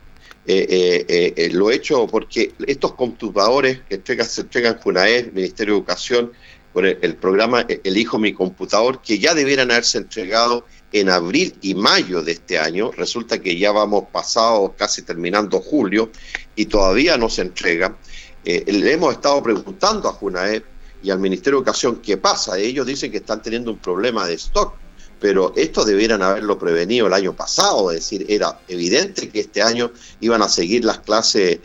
Eh, 0.45 1.33
eh, 1.35 1.51
lo 1.51 1.71
he 1.71 1.77
hecho 1.77 2.07
porque 2.09 2.53
estos 2.67 2.93
computadores 2.93 3.81
que 3.89 4.03
se 4.25 4.43
entregan 4.43 4.77
JUNAES, 4.77 5.33
Ministerio 5.33 5.73
de 5.73 5.79
Educación, 5.79 6.33
con 6.73 6.87
el, 6.87 7.17
programa 7.17 7.67
Elijo 7.85 8.19
mi 8.19 8.33
computador, 8.33 9.01
que 9.03 9.19
ya 9.19 9.35
debieran 9.35 9.71
haberse 9.71 9.99
entregado 9.99 10.67
en 10.93 11.09
abril 11.09 11.55
y 11.61 11.75
mayo 11.75 12.23
de 12.23 12.33
este 12.33 12.59
año. 12.59 12.91
Resulta 12.93 13.41
que 13.41 13.59
ya 13.59 13.73
vamos 13.73 14.05
pasado 14.13 14.75
casi 14.77 15.03
terminando 15.03 15.61
julio 15.61 16.11
y 16.57 16.67
todavía 16.67 17.17
no 17.17 17.29
se 17.29 17.43
entrega. 17.43 17.97
Eh, 18.45 18.65
le 18.67 18.93
hemos 18.93 19.15
estado 19.15 19.43
preguntando 19.43 20.09
a 20.09 20.13
Junaep 20.13 20.65
y 21.03 21.11
al 21.11 21.19
Ministerio 21.19 21.59
de 21.59 21.63
Educación 21.63 21.97
qué 21.97 22.17
pasa. 22.17 22.59
Ellos 22.59 22.87
dicen 22.87 23.11
que 23.11 23.19
están 23.19 23.43
teniendo 23.43 23.71
un 23.71 23.79
problema 23.79 24.27
de 24.27 24.35
stock, 24.35 24.75
pero 25.21 25.53
esto 25.57 25.85
debieran 25.85 26.23
haberlo 26.23 26.59
prevenido 26.59 27.07
el 27.07 27.13
año 27.13 27.35
pasado. 27.35 27.91
Es 27.91 27.99
decir, 28.01 28.27
era 28.29 28.61
evidente 28.69 29.29
que 29.29 29.41
este 29.41 29.63
año 29.63 29.93
iban 30.21 30.43
a 30.43 30.49
seguir 30.49 30.85
las 30.85 30.99
clases 31.01 31.61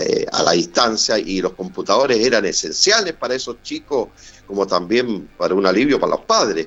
eh, 0.00 0.26
a 0.32 0.42
la 0.42 0.52
distancia 0.52 1.18
y 1.18 1.40
los 1.40 1.52
computadores 1.52 2.24
eran 2.24 2.46
esenciales 2.46 3.12
para 3.12 3.34
esos 3.34 3.62
chicos, 3.62 4.08
como 4.52 4.66
también 4.66 5.30
para 5.38 5.54
un 5.54 5.64
alivio 5.64 5.98
para 5.98 6.16
los 6.16 6.26
padres. 6.26 6.66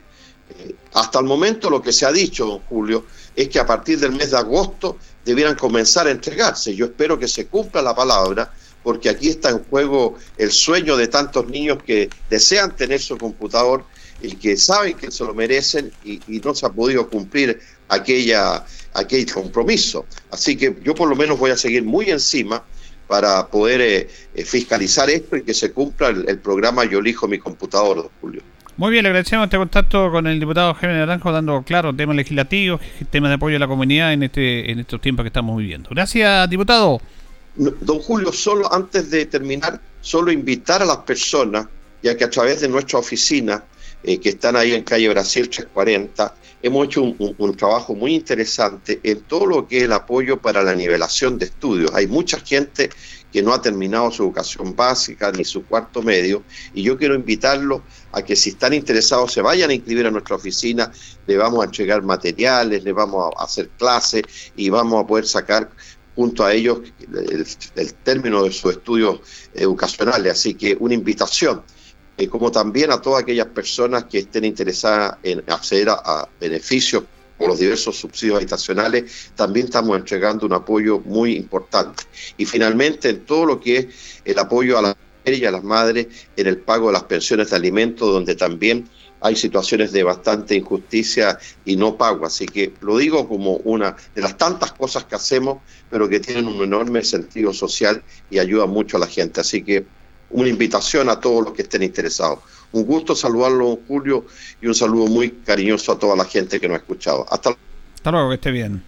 Eh, 0.58 0.74
hasta 0.94 1.20
el 1.20 1.26
momento 1.26 1.70
lo 1.70 1.84
que 1.84 1.94
se 1.94 2.08
ha 2.08 2.12
dicho, 2.12 2.44
don 2.48 2.60
Julio, 2.62 3.06
es 3.36 3.48
que 3.48 3.60
a 3.60 3.66
partir 3.68 4.00
del 4.00 4.12
mes 4.12 4.32
de 4.32 4.38
agosto 4.38 4.98
debieran 5.24 5.54
comenzar 5.54 6.08
a 6.08 6.10
entregarse. 6.10 6.76
Yo 6.76 6.86
espero 6.86 7.20
que 7.20 7.28
se 7.28 7.46
cumpla 7.46 7.84
la 7.84 7.96
palabra, 7.96 8.52
porque 8.82 9.08
aquí 9.08 9.30
está 9.30 9.52
en 9.52 9.64
juego 9.66 10.16
el 10.36 10.52
sueño 10.52 10.98
de 10.98 11.10
tantos 11.10 11.48
niños 11.48 11.78
que 11.84 12.10
desean 12.28 12.76
tener 12.76 13.00
su 13.00 13.20
computador 13.20 13.84
y 14.20 14.36
que 14.36 14.58
saben 14.58 14.98
que 14.98 15.12
se 15.12 15.24
lo 15.24 15.36
merecen 15.36 15.92
y, 16.04 16.20
no 16.44 16.56
se 16.56 16.66
ha 16.66 16.70
podido 16.70 17.08
cumplir 17.08 17.60
aquella, 17.90 18.66
aquel 18.94 19.32
compromiso. 19.32 20.08
Así 20.32 20.58
que 20.58 20.76
yo 20.84 20.96
por 20.96 21.08
lo 21.08 21.16
menos 21.16 21.38
voy 21.38 21.52
a 21.52 21.58
seguir 21.58 21.84
muy 21.84 22.10
encima 22.10 22.64
para 23.08 23.48
poder 23.48 23.82
eh, 23.82 24.10
eh, 24.34 24.46
fiscalizar 24.46 25.10
esto 25.10 25.38
y 25.38 25.44
que 25.44 25.54
se 25.54 25.72
cumpla 25.72 26.10
el, 26.10 26.28
el 26.28 26.40
programa 26.40 26.86
Yo 26.86 27.00
elijo 27.00 27.28
mi 27.28 27.40
computador, 27.40 27.98
don 27.98 28.10
Julio. 28.22 28.42
Muy 28.78 28.92
bien, 28.92 29.04
le 29.04 29.10
agradecemos 29.10 29.46
este 29.46 29.56
contacto 29.56 30.12
con 30.12 30.28
el 30.28 30.38
diputado 30.38 30.74
Jaime 30.74 30.98
Naranjo, 30.98 31.32
dando, 31.32 31.64
claro, 31.64 31.96
temas 31.96 32.18
legislativos, 32.18 32.82
temas 33.10 33.30
de 33.30 33.36
apoyo 33.36 33.56
a 33.56 33.60
la 33.60 33.68
comunidad 33.68 34.12
en, 34.12 34.24
este, 34.24 34.70
en 34.70 34.80
estos 34.80 35.00
tiempos 35.00 35.24
que 35.24 35.28
estamos 35.28 35.58
viviendo. 35.58 35.90
Gracias, 35.92 36.50
diputado. 36.50 37.00
Don 37.56 38.00
Julio, 38.00 38.34
solo 38.34 38.72
antes 38.74 39.10
de 39.12 39.28
terminar, 39.28 39.80
solo 40.02 40.30
invitar 40.30 40.82
a 40.82 40.86
las 40.86 40.98
personas, 40.98 41.68
ya 42.04 42.18
que 42.18 42.26
a 42.26 42.30
través 42.30 42.60
de 42.60 42.68
nuestra 42.68 43.00
oficina, 43.00 43.64
eh, 44.04 44.20
que 44.20 44.30
están 44.30 44.58
ahí 44.58 44.74
en 44.74 44.84
calle 44.84 45.08
Brasil 45.08 45.44
340, 45.50 46.36
hemos 46.66 46.88
hecho 46.88 47.04
un, 47.04 47.56
trabajo 47.56 47.94
muy 47.94 48.16
interesante 48.16 49.00
en 49.04 49.22
todo 49.22 49.46
lo 49.46 49.68
que 49.68 49.78
es 49.78 49.84
el 49.84 49.94
apoyo 49.94 50.42
para 50.42 50.64
la 50.64 50.74
nivelación 50.74 51.38
de 51.38 51.46
estudios. 51.46 51.92
Hay 51.94 52.08
mucha 52.08 52.40
gente 52.40 52.90
que 53.32 53.44
no 53.44 53.54
ha 53.54 53.62
terminado 53.62 54.10
su 54.10 54.24
educación 54.24 54.76
básica 54.76 55.32
ni 55.32 55.46
su 55.46 55.64
cuarto 55.64 56.02
medio, 56.02 56.42
y 56.74 56.82
yo 56.82 56.98
quiero 56.98 57.14
invitarlos 57.14 57.82
a 58.12 58.24
que 58.24 58.36
si 58.36 58.50
están 58.50 58.74
interesados 58.74 59.32
se 59.32 59.44
vayan 59.44 59.70
a 59.70 59.76
inscribir 59.76 60.08
a 60.08 60.12
nuestra 60.12 60.38
oficina, 60.38 60.92
le 61.28 61.38
vamos 61.38 61.62
a 61.62 61.66
entregar 61.66 62.02
materiales, 62.02 62.84
le 62.84 62.94
vamos 62.94 63.32
a 63.38 63.44
hacer 63.44 63.70
clases 63.78 64.24
y 64.56 64.72
vamos 64.72 65.04
a 65.04 65.06
poder 65.06 65.28
sacar 65.28 65.70
junto 66.16 66.44
a 66.44 66.54
ellos 66.54 66.80
el, 67.76 67.94
término 68.04 68.44
de 68.44 68.52
sus 68.52 68.72
estudios 68.72 69.20
educacionales. 69.54 70.32
Así 70.32 70.56
que 70.56 70.76
una 70.80 70.96
invitación, 70.96 71.62
eh, 72.18 72.28
como 72.28 72.52
también 72.52 72.92
a 72.92 73.02
todas 73.02 73.24
aquellas 73.24 73.48
personas 73.48 74.06
que 74.06 74.20
estén 74.20 74.46
interesadas 74.46 75.18
en 75.24 75.44
acceder 75.48 75.90
a 75.90 76.28
beneficios 76.40 77.04
por 77.38 77.50
los 77.50 77.60
diversos 77.60 77.98
subsidios 77.98 78.38
habitacionales, 78.38 79.32
también 79.36 79.66
estamos 79.66 79.98
entregando 79.98 80.46
un 80.46 80.54
apoyo 80.54 81.00
muy 81.00 81.36
importante. 81.36 82.04
Y 82.38 82.46
finalmente, 82.46 83.10
en 83.10 83.26
todo 83.26 83.46
lo 83.46 83.60
que 83.60 83.78
es 83.78 83.88
el 84.24 84.40
apoyo 84.40 84.78
a 84.78 84.82
las 84.82 84.96
mujeres 84.96 85.42
y 85.42 85.46
a 85.46 85.52
las 85.52 85.64
madres 85.64 86.08
en 86.38 86.48
el 86.48 86.58
pago 86.58 86.88
de 86.88 86.94
las 86.94 87.04
pensiones 87.04 87.50
de 87.50 87.56
alimentos, 87.58 88.10
donde 88.10 88.36
también 88.36 88.88
hay 89.22 89.36
situaciones 89.36 89.92
de 89.92 90.04
bastante 90.04 90.56
injusticia 90.56 91.40
y 91.66 91.76
no 91.76 91.98
pago. 91.98 92.26
Así 92.26 92.46
que 92.46 92.74
lo 92.82 92.98
digo 92.98 93.28
como 93.28 93.58
una 93.58 93.96
de 94.14 94.22
las 94.22 94.38
tantas 94.38 94.72
cosas 94.74 95.06
que 95.06 95.16
hacemos, 95.16 95.60
pero 95.90 96.08
que 96.08 96.20
tienen 96.20 96.48
un 96.48 96.62
enorme 96.64 97.04
sentido 97.04 97.52
social 97.54 98.04
y 98.30 98.40
ayuda 98.40 98.66
mucho 98.68 98.98
a 98.98 99.00
la 99.00 99.08
gente. 99.08 99.42
Así 99.42 99.64
que 99.64 99.86
una 100.36 100.50
invitación 100.50 101.10
a 101.10 101.20
todos 101.20 101.46
los 101.46 101.54
que 101.54 101.62
estén 101.62 101.82
interesados. 101.84 102.40
Un 102.74 102.84
gusto 102.86 103.16
saludarlo, 103.16 103.80
Julio, 103.88 104.26
y 104.62 104.68
un 104.68 104.76
saludo 104.76 105.08
muy 105.08 105.32
cariñoso 105.46 105.94
a 105.94 105.98
toda 105.98 106.16
la 106.16 106.26
gente 106.26 106.60
que 106.60 106.68
nos 106.68 106.76
ha 106.76 106.80
escuchado. 106.80 107.26
Hasta, 107.30 107.56
Hasta 107.96 108.12
luego, 108.12 108.30
que 108.30 108.36
esté 108.36 108.52
bien. 108.52 108.84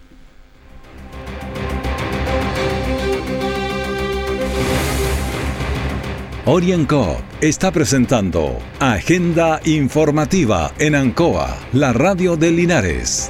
Orienco 6.46 7.18
está 7.42 7.72
presentando 7.72 8.58
Agenda 8.80 9.60
Informativa 9.66 10.74
en 10.80 10.96
Ancoa, 10.96 11.58
la 11.74 11.92
radio 11.92 12.38
de 12.38 12.52
Linares. 12.52 13.30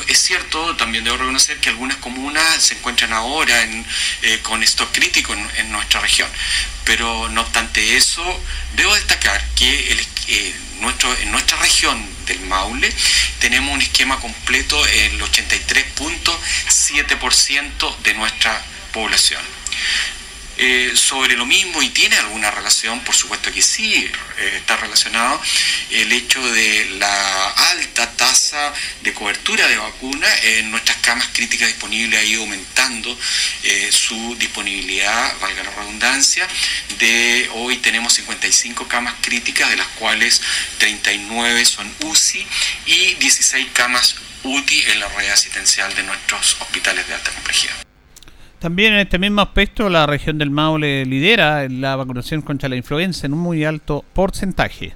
es 0.09 0.19
cierto, 0.19 0.77
también 0.77 1.05
debo 1.05 1.17
reconocer 1.17 1.59
que 1.59 1.71
algunas 1.71 1.97
comunas 1.99 2.63
se 2.63 2.75
encuentran 2.75 3.13
ahora 3.13 3.67
eh, 4.23 4.41
con 4.43 4.63
stock 4.63 4.91
crítico 4.93 5.35
en, 5.35 5.73
nuestra 5.73 6.01
región, 6.01 6.31
pero 6.85 7.29
no 7.31 7.41
obstante 7.41 7.97
eso, 7.97 8.23
debo 8.77 8.95
destacar 8.95 9.45
que 9.57 10.07
en 10.29 10.55
nuestra 11.31 11.59
región 11.59 12.07
del 12.27 12.41
Maule 12.41 12.93
tenemos 13.41 13.75
un 13.75 13.81
esquema 13.83 14.21
completo 14.21 14.87
el 14.87 15.21
83.7% 15.21 17.99
de 17.99 18.15
nuestra 18.15 18.65
población. 18.93 19.43
Eh, 20.57 20.93
sobre 20.95 21.37
lo 21.37 21.47
mismo 21.47 21.83
y 21.83 21.89
tiene 21.89 22.17
alguna 22.17 22.51
relación, 22.51 23.01
por 23.01 23.15
supuesto 23.15 23.53
que 23.53 23.61
sí, 23.61 23.93
eh, 24.39 24.55
está 24.57 24.77
relacionado 24.77 25.41
el 25.91 26.13
hecho 26.13 26.41
de 26.53 26.91
la 26.99 27.51
alta 27.71 28.11
tasa 28.13 28.73
de 29.03 29.13
cobertura 29.13 29.67
de 29.67 29.77
vacuna 29.77 30.29
en 30.43 30.71
nuestras 30.71 30.99
camas 30.99 31.29
críticas 31.33 31.69
disponibles 31.69 32.21
ha 32.21 32.25
ido 32.25 32.43
aumentando 32.43 33.19
eh, 33.65 33.91
su 33.91 34.37
disponibilidad, 34.37 35.39
valga 35.41 35.65
la 35.65 35.71
redundancia, 35.71 36.47
de 36.99 37.49
hoy 37.55 37.79
tenemos 37.79 38.13
55 38.15 38.87
camas 38.87 39.15
críticas, 39.23 39.71
de 39.71 39.77
las 39.77 39.89
cuales 39.89 40.41
39 40.79 41.65
son 41.65 41.93
UCI 42.05 42.47
y 42.87 43.15
16 43.15 43.69
camas 43.73 44.17
UTI 44.45 44.85
en 44.93 45.01
la 45.01 45.09
red 45.09 45.31
asistencial 45.31 45.95
de 45.95 46.03
nuestros 46.05 46.57
hospitales 46.61 47.09
de 47.09 47.15
alta 47.15 47.31
complejidad. 47.33 47.75
También 48.65 48.95
en 48.95 49.01
este 49.01 49.19
mismo 49.19 49.43
aspecto, 49.43 49.91
la 49.91 50.07
región 50.07 50.39
del 50.39 50.49
Maule 50.49 51.05
lidera 51.05 51.69
la 51.69 51.97
vacunación 51.97 52.41
contra 52.41 52.67
la 52.67 52.77
influenza 52.77 53.27
en 53.27 53.35
un 53.35 53.41
muy 53.41 53.63
alto 53.63 54.03
porcentaje. 54.15 54.95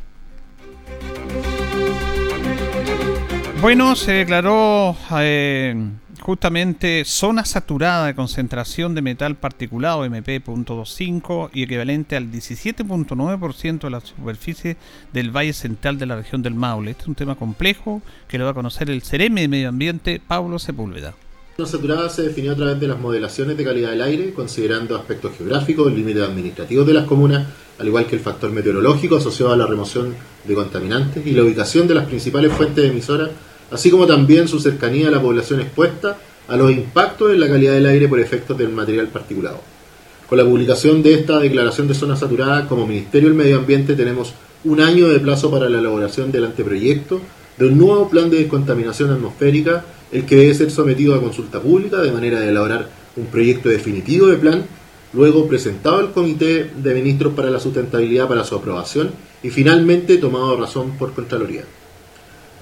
Bueno, 3.61 3.95
se 3.95 4.13
declaró 4.13 4.97
eh, 5.21 5.77
justamente 6.19 7.05
zona 7.05 7.45
saturada 7.45 8.07
de 8.07 8.15
concentración 8.15 8.95
de 8.95 9.03
metal 9.03 9.35
particulado 9.35 10.07
MP.25 10.07 11.51
y 11.53 11.65
equivalente 11.65 12.17
al 12.17 12.33
17.9% 12.33 13.81
de 13.81 13.91
la 13.91 14.01
superficie 14.01 14.79
del 15.13 15.31
Valle 15.31 15.53
Central 15.53 15.99
de 15.99 16.07
la 16.07 16.17
región 16.17 16.41
del 16.41 16.55
Maule. 16.55 16.93
Este 16.93 17.03
es 17.03 17.09
un 17.09 17.17
tema 17.17 17.35
complejo 17.35 18.01
que 18.29 18.39
lo 18.39 18.47
va 18.47 18.53
a 18.53 18.55
conocer 18.55 18.89
el 18.89 19.03
CEREM 19.03 19.35
de 19.35 19.49
Medio 19.49 19.69
Ambiente, 19.69 20.23
Pablo 20.27 20.59
Sepúlveda. 20.59 21.13
Zona 21.61 21.71
saturada 21.71 22.09
se 22.09 22.23
definió 22.23 22.53
a 22.53 22.55
través 22.55 22.79
de 22.79 22.87
las 22.87 23.01
modelaciones 23.01 23.57
de 23.57 23.65
calidad 23.65 23.91
del 23.91 24.03
aire, 24.03 24.33
considerando 24.33 24.95
aspectos 24.95 25.33
geográficos, 25.37 25.93
límites 25.93 26.23
administrativos 26.23 26.87
de 26.87 26.95
las 26.95 27.05
comunas, 27.05 27.49
al 27.81 27.89
igual 27.89 28.07
que 28.07 28.15
el 28.15 28.23
factor 28.23 28.53
meteorológico 28.53 29.17
asociado 29.17 29.53
a 29.53 29.57
la 29.57 29.67
remoción 29.67 30.15
de 30.45 30.55
contaminantes 30.55 31.27
y 31.27 31.33
la 31.33 31.43
ubicación 31.43 31.89
de 31.89 31.97
las 31.97 32.07
principales 32.07 32.53
fuentes 32.53 32.89
emisoras 32.89 33.31
así 33.73 33.91
como 33.91 34.07
también 34.07 34.47
su 34.47 34.61
cercanía 34.61 35.09
a 35.09 35.11
la 35.11 35.21
población 35.21 35.61
expuesta 35.61 36.17
a 36.47 36.57
los 36.57 36.71
impactos 36.71 37.33
en 37.33 37.41
la 37.41 37.49
calidad 37.49 37.73
del 37.73 37.87
aire 37.87 38.07
por 38.07 38.21
efectos 38.21 38.57
del 38.57 38.69
material 38.69 39.09
particulado. 39.09 39.61
Con 40.29 40.39
la 40.39 40.45
publicación 40.45 41.03
de 41.03 41.15
esta 41.15 41.41
declaración 41.41 41.89
de 41.89 41.95
zona 41.95 42.15
saturada, 42.15 42.69
como 42.69 42.87
Ministerio 42.87 43.31
del 43.31 43.37
Medio 43.37 43.59
Ambiente 43.59 43.97
tenemos 43.97 44.33
un 44.63 44.81
año 44.81 45.09
de 45.09 45.19
plazo 45.19 45.51
para 45.51 45.69
la 45.69 45.81
elaboración 45.81 46.31
del 46.31 46.45
anteproyecto 46.45 47.21
de 47.59 47.67
un 47.67 47.79
nuevo 47.79 48.09
plan 48.09 48.31
de 48.31 48.39
descontaminación 48.39 49.11
atmosférica, 49.11 49.85
el 50.13 50.25
que 50.25 50.37
debe 50.37 50.55
ser 50.55 50.71
sometido 50.71 51.15
a 51.15 51.21
consulta 51.21 51.61
pública 51.61 52.01
de 52.01 52.13
manera 52.13 52.41
de 52.41 52.49
elaborar 52.49 52.89
un 53.17 53.27
proyecto 53.27 53.69
definitivo 53.69 54.27
de 54.29 54.37
plan, 54.37 54.65
luego 55.13 55.49
presentado 55.49 55.99
al 55.99 56.13
Comité 56.13 56.71
de 56.77 56.95
Ministros 56.95 57.35
para 57.35 57.51
la 57.51 57.61
Sustentabilidad 57.61 58.29
para 58.29 58.45
su 58.45 58.55
aprobación 58.55 59.11
y 59.43 59.51
finalmente 59.51 60.19
tomado 60.19 60.57
razón 60.57 60.93
por 60.99 61.13
Contraloría. 61.13 61.65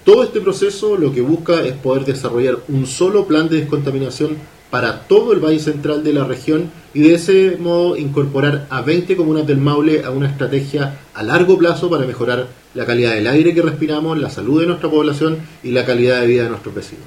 Todo 0.04 0.22
este 0.22 0.40
proceso 0.40 0.96
lo 0.96 1.12
que 1.12 1.20
busca 1.20 1.64
es 1.64 1.72
poder 1.74 2.04
desarrollar 2.04 2.58
un 2.68 2.86
solo 2.86 3.26
plan 3.26 3.48
de 3.48 3.60
descontaminación 3.60 4.36
para 4.76 5.08
todo 5.08 5.32
el 5.32 5.40
Valle 5.40 5.58
Central 5.58 6.04
de 6.04 6.12
la 6.12 6.24
región 6.24 6.70
y 6.92 7.00
de 7.00 7.14
ese 7.14 7.56
modo 7.58 7.96
incorporar 7.96 8.66
a 8.68 8.82
20 8.82 9.16
comunas 9.16 9.46
del 9.46 9.56
Maule 9.56 10.04
a 10.04 10.10
una 10.10 10.28
estrategia 10.28 10.98
a 11.14 11.22
largo 11.22 11.56
plazo 11.56 11.88
para 11.88 12.04
mejorar 12.04 12.48
la 12.74 12.84
calidad 12.84 13.14
del 13.14 13.26
aire 13.26 13.54
que 13.54 13.62
respiramos, 13.62 14.18
la 14.18 14.28
salud 14.28 14.60
de 14.60 14.66
nuestra 14.66 14.90
población 14.90 15.38
y 15.62 15.70
la 15.70 15.86
calidad 15.86 16.20
de 16.20 16.26
vida 16.26 16.42
de 16.42 16.50
nuestros 16.50 16.74
vecinos. 16.74 17.06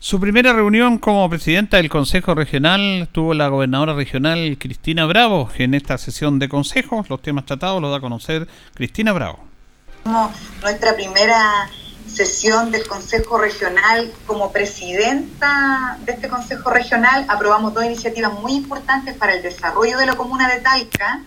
Su 0.00 0.18
primera 0.18 0.52
reunión 0.52 0.98
como 0.98 1.30
presidenta 1.30 1.76
del 1.76 1.88
Consejo 1.88 2.34
Regional 2.34 3.10
tuvo 3.12 3.32
la 3.32 3.46
gobernadora 3.46 3.94
regional 3.94 4.56
Cristina 4.58 5.06
Bravo. 5.06 5.48
En 5.58 5.72
esta 5.72 5.98
sesión 5.98 6.40
de 6.40 6.48
consejos, 6.48 7.08
los 7.08 7.22
temas 7.22 7.46
tratados 7.46 7.80
los 7.80 7.92
da 7.92 7.98
a 7.98 8.00
conocer 8.00 8.48
Cristina 8.74 9.12
Bravo. 9.12 9.38
Nuestra 10.62 10.96
primera 10.96 11.70
sesión 12.16 12.70
del 12.72 12.86
Consejo 12.86 13.36
Regional, 13.36 14.10
como 14.26 14.50
presidenta 14.50 15.98
de 16.06 16.12
este 16.12 16.28
Consejo 16.28 16.70
Regional, 16.70 17.26
aprobamos 17.28 17.74
dos 17.74 17.84
iniciativas 17.84 18.32
muy 18.32 18.54
importantes 18.54 19.14
para 19.14 19.34
el 19.34 19.42
desarrollo 19.42 19.98
de 19.98 20.06
la 20.06 20.14
comuna 20.14 20.48
de 20.48 20.60
Talca. 20.60 21.20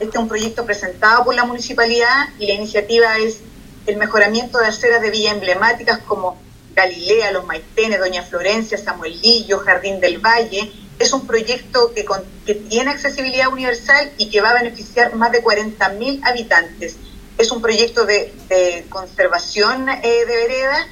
Este 0.00 0.16
es 0.16 0.16
un 0.16 0.26
proyecto 0.26 0.66
presentado 0.66 1.24
por 1.24 1.36
la 1.36 1.44
municipalidad 1.44 2.28
y 2.40 2.48
la 2.48 2.54
iniciativa 2.54 3.18
es 3.18 3.38
el 3.86 3.96
mejoramiento 3.98 4.58
de 4.58 4.66
aceras 4.66 5.00
de 5.00 5.10
vía 5.10 5.30
emblemáticas 5.30 5.98
como 6.00 6.36
Galilea, 6.74 7.30
Los 7.30 7.46
Maitenes, 7.46 8.00
Doña 8.00 8.24
Florencia, 8.24 8.78
Samuelillo, 8.78 9.60
Jardín 9.60 10.00
del 10.00 10.18
Valle. 10.18 10.72
Es 10.98 11.12
un 11.12 11.24
proyecto 11.24 11.92
que, 11.94 12.04
que 12.44 12.56
tiene 12.56 12.90
accesibilidad 12.90 13.46
universal 13.46 14.10
y 14.18 14.28
que 14.28 14.40
va 14.40 14.50
a 14.50 14.54
beneficiar 14.54 15.14
más 15.14 15.30
de 15.30 15.44
40.000 15.44 16.20
habitantes 16.24 16.96
es 17.42 17.50
un 17.50 17.60
proyecto 17.60 18.06
de, 18.06 18.32
conservación 18.88 19.88
eh, 19.88 20.24
de 20.26 20.36
vereda. 20.36 20.86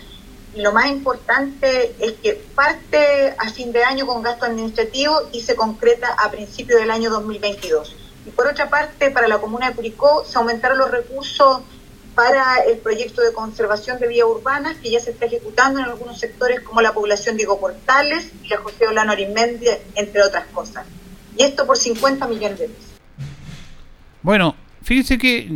Lo 0.57 0.73
más 0.73 0.89
importante 0.89 1.95
es 2.01 2.13
que 2.15 2.35
parte 2.55 3.35
a 3.39 3.51
fin 3.51 3.71
de 3.73 3.85
año 3.85 4.05
con 4.07 4.23
gasto 4.23 4.47
administrativo 4.47 5.29
y 5.33 5.43
se 5.43 5.55
concreta 5.55 6.09
a 6.19 6.31
principios 6.31 6.81
del 6.81 6.91
año 6.91 7.09
2022. 7.11 7.97
Y 8.27 8.31
por 8.31 8.49
otra 8.49 8.69
parte, 8.69 9.11
para 9.11 9.29
la 9.29 9.39
comuna 9.39 9.71
de 9.71 9.77
Curicó 9.77 10.25
se 10.25 10.39
aumentaron 10.39 10.79
los 10.79 10.91
recursos 10.91 11.61
para 12.17 12.57
el 12.67 12.79
proyecto 12.79 13.23
de 13.23 13.33
conservación 13.33 14.01
de 14.01 14.09
vías 14.09 14.27
urbanas 14.27 14.77
que 14.79 14.91
ya 14.91 14.99
se 14.99 15.13
está 15.13 15.27
ejecutando 15.27 15.79
en 15.79 15.87
algunos 15.87 16.19
sectores 16.19 16.61
como 16.61 16.83
la 16.83 16.93
población 16.93 17.37
Diego 17.37 17.61
Portales 17.61 18.33
y 18.43 18.49
la 18.49 18.59
José 18.59 18.89
Olano 18.89 19.13
Arimendi, 19.13 19.69
entre 19.95 20.23
otras 20.23 20.47
cosas. 20.47 20.85
Y 21.37 21.45
esto 21.45 21.65
por 21.65 21.79
50 21.79 22.27
millones 22.27 22.59
de 22.59 22.69
pesos. 22.69 22.91
Bueno, 24.23 24.57
Fíjense 24.91 25.19
que 25.19 25.49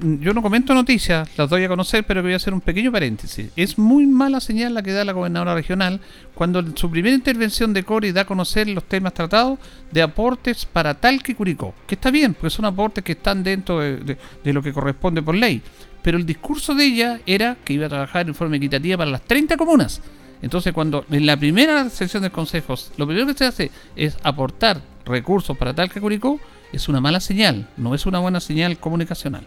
yo 0.00 0.32
no 0.32 0.40
comento 0.40 0.72
noticias, 0.72 1.28
las 1.36 1.50
doy 1.50 1.64
a 1.64 1.68
conocer, 1.68 2.02
pero 2.04 2.22
voy 2.22 2.32
a 2.32 2.36
hacer 2.36 2.54
un 2.54 2.62
pequeño 2.62 2.90
paréntesis. 2.90 3.50
Es 3.54 3.76
muy 3.76 4.06
mala 4.06 4.40
señal 4.40 4.72
la 4.72 4.82
que 4.82 4.90
da 4.90 5.04
la 5.04 5.12
gobernadora 5.12 5.54
regional 5.54 6.00
cuando 6.34 6.60
en 6.60 6.74
su 6.74 6.90
primera 6.90 7.14
intervención 7.14 7.74
de 7.74 7.82
Cori 7.82 8.10
da 8.12 8.22
a 8.22 8.24
conocer 8.24 8.68
los 8.68 8.84
temas 8.84 9.12
tratados 9.12 9.58
de 9.92 10.00
aportes 10.00 10.64
para 10.64 10.94
tal 10.94 11.22
que 11.22 11.34
Curicó. 11.34 11.74
Que 11.86 11.96
está 11.96 12.10
bien, 12.10 12.32
porque 12.32 12.48
son 12.48 12.64
aportes 12.64 13.04
que 13.04 13.12
están 13.12 13.44
dentro 13.44 13.80
de, 13.80 14.16
de 14.42 14.52
lo 14.54 14.62
que 14.62 14.72
corresponde 14.72 15.20
por 15.20 15.34
ley. 15.34 15.60
Pero 16.00 16.16
el 16.16 16.24
discurso 16.24 16.74
de 16.74 16.86
ella 16.86 17.20
era 17.26 17.58
que 17.62 17.74
iba 17.74 17.84
a 17.84 17.90
trabajar 17.90 18.28
en 18.28 18.34
forma 18.34 18.56
equitativa 18.56 18.96
para 18.96 19.10
las 19.10 19.20
30 19.26 19.58
comunas. 19.58 20.00
Entonces, 20.40 20.72
cuando 20.72 21.04
en 21.10 21.26
la 21.26 21.36
primera 21.36 21.90
sesión 21.90 22.22
de 22.22 22.30
consejos, 22.30 22.92
lo 22.96 23.06
primero 23.06 23.26
que 23.26 23.34
se 23.34 23.44
hace 23.44 23.70
es 23.94 24.16
aportar 24.22 24.80
recursos 25.10 25.56
para 25.56 25.74
tal 25.74 25.90
que 25.90 26.00
Curicó, 26.00 26.40
es 26.72 26.88
una 26.88 27.00
mala 27.00 27.20
señal, 27.20 27.68
no 27.76 27.94
es 27.94 28.06
una 28.06 28.20
buena 28.20 28.40
señal 28.40 28.78
comunicacional. 28.78 29.46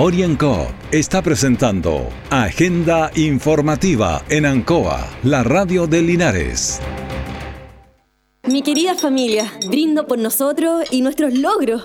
Orienco 0.00 0.68
está 0.92 1.22
presentando 1.22 2.08
Agenda 2.30 3.10
Informativa 3.16 4.22
en 4.28 4.46
Ancoa, 4.46 5.08
la 5.24 5.42
radio 5.42 5.88
de 5.88 6.02
Linares. 6.02 6.80
Mi 8.44 8.62
querida 8.62 8.94
familia, 8.94 9.52
brindo 9.66 10.06
por 10.06 10.18
nosotros 10.18 10.84
y 10.92 11.02
nuestros 11.02 11.34
logros, 11.34 11.84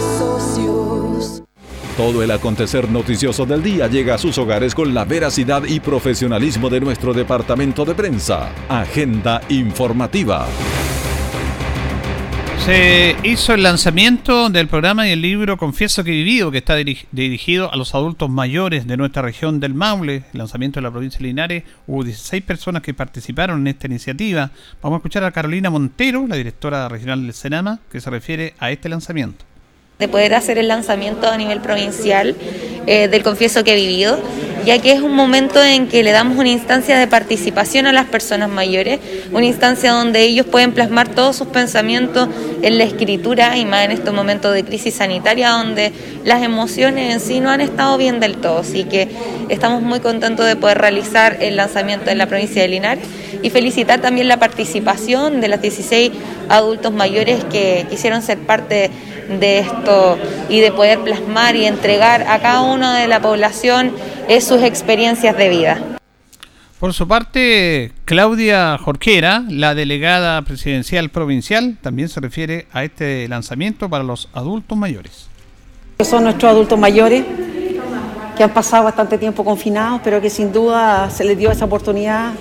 Todo 2.01 2.23
el 2.23 2.31
acontecer 2.31 2.89
noticioso 2.89 3.45
del 3.45 3.61
día 3.61 3.87
llega 3.87 4.15
a 4.15 4.17
sus 4.17 4.35
hogares 4.39 4.73
con 4.73 4.91
la 4.91 5.05
veracidad 5.05 5.61
y 5.65 5.79
profesionalismo 5.79 6.67
de 6.67 6.79
nuestro 6.79 7.13
departamento 7.13 7.85
de 7.85 7.93
prensa. 7.93 8.51
Agenda 8.69 9.39
informativa. 9.49 10.47
Se 12.65 13.15
hizo 13.23 13.53
el 13.53 13.61
lanzamiento 13.61 14.49
del 14.49 14.67
programa 14.67 15.07
y 15.07 15.11
el 15.11 15.21
libro 15.21 15.57
Confieso 15.57 16.03
que 16.03 16.09
he 16.09 16.15
vivido, 16.15 16.49
que 16.49 16.57
está 16.57 16.75
dirigido 16.75 17.71
a 17.71 17.75
los 17.75 17.93
adultos 17.93 18.31
mayores 18.31 18.87
de 18.87 18.97
nuestra 18.97 19.21
región 19.21 19.59
del 19.59 19.75
Maule. 19.75 20.23
El 20.33 20.39
lanzamiento 20.39 20.79
de 20.79 20.81
la 20.81 20.91
provincia 20.91 21.19
de 21.19 21.25
Linares. 21.25 21.63
Hubo 21.85 22.03
16 22.03 22.41
personas 22.41 22.81
que 22.81 22.95
participaron 22.95 23.59
en 23.61 23.67
esta 23.67 23.85
iniciativa. 23.85 24.49
Vamos 24.81 24.97
a 24.97 24.99
escuchar 25.01 25.23
a 25.23 25.29
Carolina 25.29 25.69
Montero, 25.69 26.25
la 26.27 26.35
directora 26.35 26.89
regional 26.89 27.21
del 27.21 27.33
Senama, 27.35 27.79
que 27.91 28.01
se 28.01 28.09
refiere 28.09 28.55
a 28.57 28.71
este 28.71 28.89
lanzamiento 28.89 29.50
de 30.01 30.07
poder 30.07 30.33
hacer 30.33 30.57
el 30.57 30.67
lanzamiento 30.67 31.29
a 31.29 31.37
nivel 31.37 31.61
provincial 31.61 32.35
eh, 32.87 33.07
del 33.07 33.21
Confieso 33.21 33.63
que 33.63 33.73
he 33.73 33.75
vivido, 33.75 34.19
ya 34.65 34.79
que 34.79 34.91
es 34.91 35.01
un 35.01 35.15
momento 35.15 35.63
en 35.63 35.87
que 35.87 36.01
le 36.01 36.11
damos 36.11 36.39
una 36.39 36.49
instancia 36.49 36.97
de 36.97 37.05
participación 37.05 37.85
a 37.85 37.93
las 37.93 38.07
personas 38.07 38.49
mayores, 38.49 38.99
una 39.31 39.45
instancia 39.45 39.91
donde 39.91 40.21
ellos 40.21 40.47
pueden 40.47 40.71
plasmar 40.71 41.07
todos 41.09 41.35
sus 41.35 41.47
pensamientos 41.47 42.29
en 42.63 42.79
la 42.79 42.83
escritura 42.83 43.57
y 43.57 43.65
más 43.65 43.85
en 43.85 43.91
estos 43.91 44.11
momentos 44.13 44.55
de 44.55 44.63
crisis 44.63 44.95
sanitaria 44.95 45.51
donde 45.51 45.91
las 46.25 46.41
emociones 46.41 47.13
en 47.13 47.19
sí 47.19 47.39
no 47.39 47.51
han 47.51 47.61
estado 47.61 47.95
bien 47.99 48.19
del 48.19 48.37
todo. 48.37 48.59
Así 48.59 48.85
que 48.85 49.07
estamos 49.49 49.83
muy 49.83 49.99
contentos 49.99 50.47
de 50.47 50.55
poder 50.55 50.79
realizar 50.79 51.37
el 51.41 51.57
lanzamiento 51.57 52.09
en 52.09 52.17
la 52.17 52.25
provincia 52.25 52.63
de 52.63 52.67
Linares 52.67 53.05
y 53.43 53.51
felicitar 53.51 54.01
también 54.01 54.27
la 54.27 54.37
participación 54.37 55.41
de 55.41 55.47
las 55.47 55.61
16 55.61 56.11
adultos 56.49 56.91
mayores 56.91 57.43
que 57.45 57.85
quisieron 57.89 58.21
ser 58.21 58.39
parte 58.39 58.75
de 58.75 58.91
esto 59.39 60.17
y 60.49 60.59
de 60.59 60.71
poder 60.71 60.99
plasmar 60.99 61.55
y 61.55 61.65
entregar 61.65 62.23
a 62.23 62.39
cada 62.39 62.61
uno 62.61 62.91
de 62.93 63.07
la 63.07 63.21
población 63.21 63.93
sus 64.39 64.61
experiencias 64.61 65.37
de 65.37 65.49
vida. 65.49 65.81
Por 66.79 66.93
su 66.93 67.07
parte, 67.07 67.91
Claudia 68.05 68.77
Jorquera, 68.77 69.43
la 69.49 69.75
delegada 69.75 70.41
presidencial 70.41 71.09
provincial, 71.09 71.77
también 71.81 72.09
se 72.09 72.19
refiere 72.19 72.67
a 72.71 72.83
este 72.83 73.27
lanzamiento 73.27 73.89
para 73.89 74.03
los 74.03 74.29
adultos 74.33 74.77
mayores. 74.77 75.27
Son 75.99 76.23
nuestros 76.23 76.51
adultos 76.51 76.79
mayores 76.79 77.23
que 78.35 78.43
han 78.43 78.49
pasado 78.51 78.85
bastante 78.85 79.17
tiempo 79.17 79.43
confinados, 79.43 80.01
pero 80.03 80.19
que 80.21 80.29
sin 80.29 80.51
duda 80.51 81.09
se 81.11 81.23
les 81.23 81.37
dio 81.37 81.51
esa 81.51 81.65
oportunidad 81.65 82.31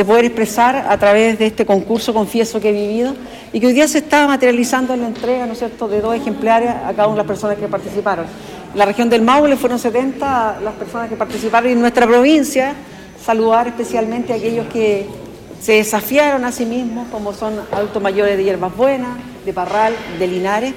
de 0.00 0.04
poder 0.06 0.24
expresar 0.24 0.86
a 0.88 0.96
través 0.96 1.38
de 1.38 1.44
este 1.44 1.66
concurso 1.66 2.14
Confieso 2.14 2.58
que 2.58 2.70
he 2.70 2.72
vivido 2.72 3.14
y 3.52 3.60
que 3.60 3.66
hoy 3.66 3.74
día 3.74 3.86
se 3.86 3.98
está 3.98 4.26
materializando 4.26 4.94
en 4.94 5.02
la 5.02 5.08
entrega, 5.08 5.44
¿no 5.44 5.52
es 5.52 5.58
cierto?, 5.58 5.88
de 5.88 6.00
dos 6.00 6.14
ejemplares 6.14 6.70
a 6.70 6.94
cada 6.94 7.06
una 7.08 7.16
de 7.16 7.18
las 7.18 7.26
personas 7.26 7.58
que 7.58 7.68
participaron. 7.68 8.24
La 8.74 8.86
región 8.86 9.10
del 9.10 9.20
Maule 9.20 9.58
fueron 9.58 9.78
70 9.78 10.60
las 10.64 10.72
personas 10.72 11.10
que 11.10 11.16
participaron 11.16 11.68
y 11.68 11.72
en 11.74 11.82
nuestra 11.82 12.06
provincia 12.06 12.72
saludar 13.22 13.68
especialmente 13.68 14.32
a 14.32 14.36
aquellos 14.36 14.68
que 14.68 15.06
se 15.60 15.72
desafiaron 15.72 16.46
a 16.46 16.52
sí 16.52 16.64
mismos, 16.64 17.08
como 17.12 17.34
son 17.34 17.60
adultos 17.70 18.02
mayores 18.02 18.38
de 18.38 18.44
Hierbas 18.44 18.74
Buenas, 18.74 19.18
de 19.44 19.52
Parral, 19.52 19.92
de 20.18 20.26
Linares, 20.26 20.72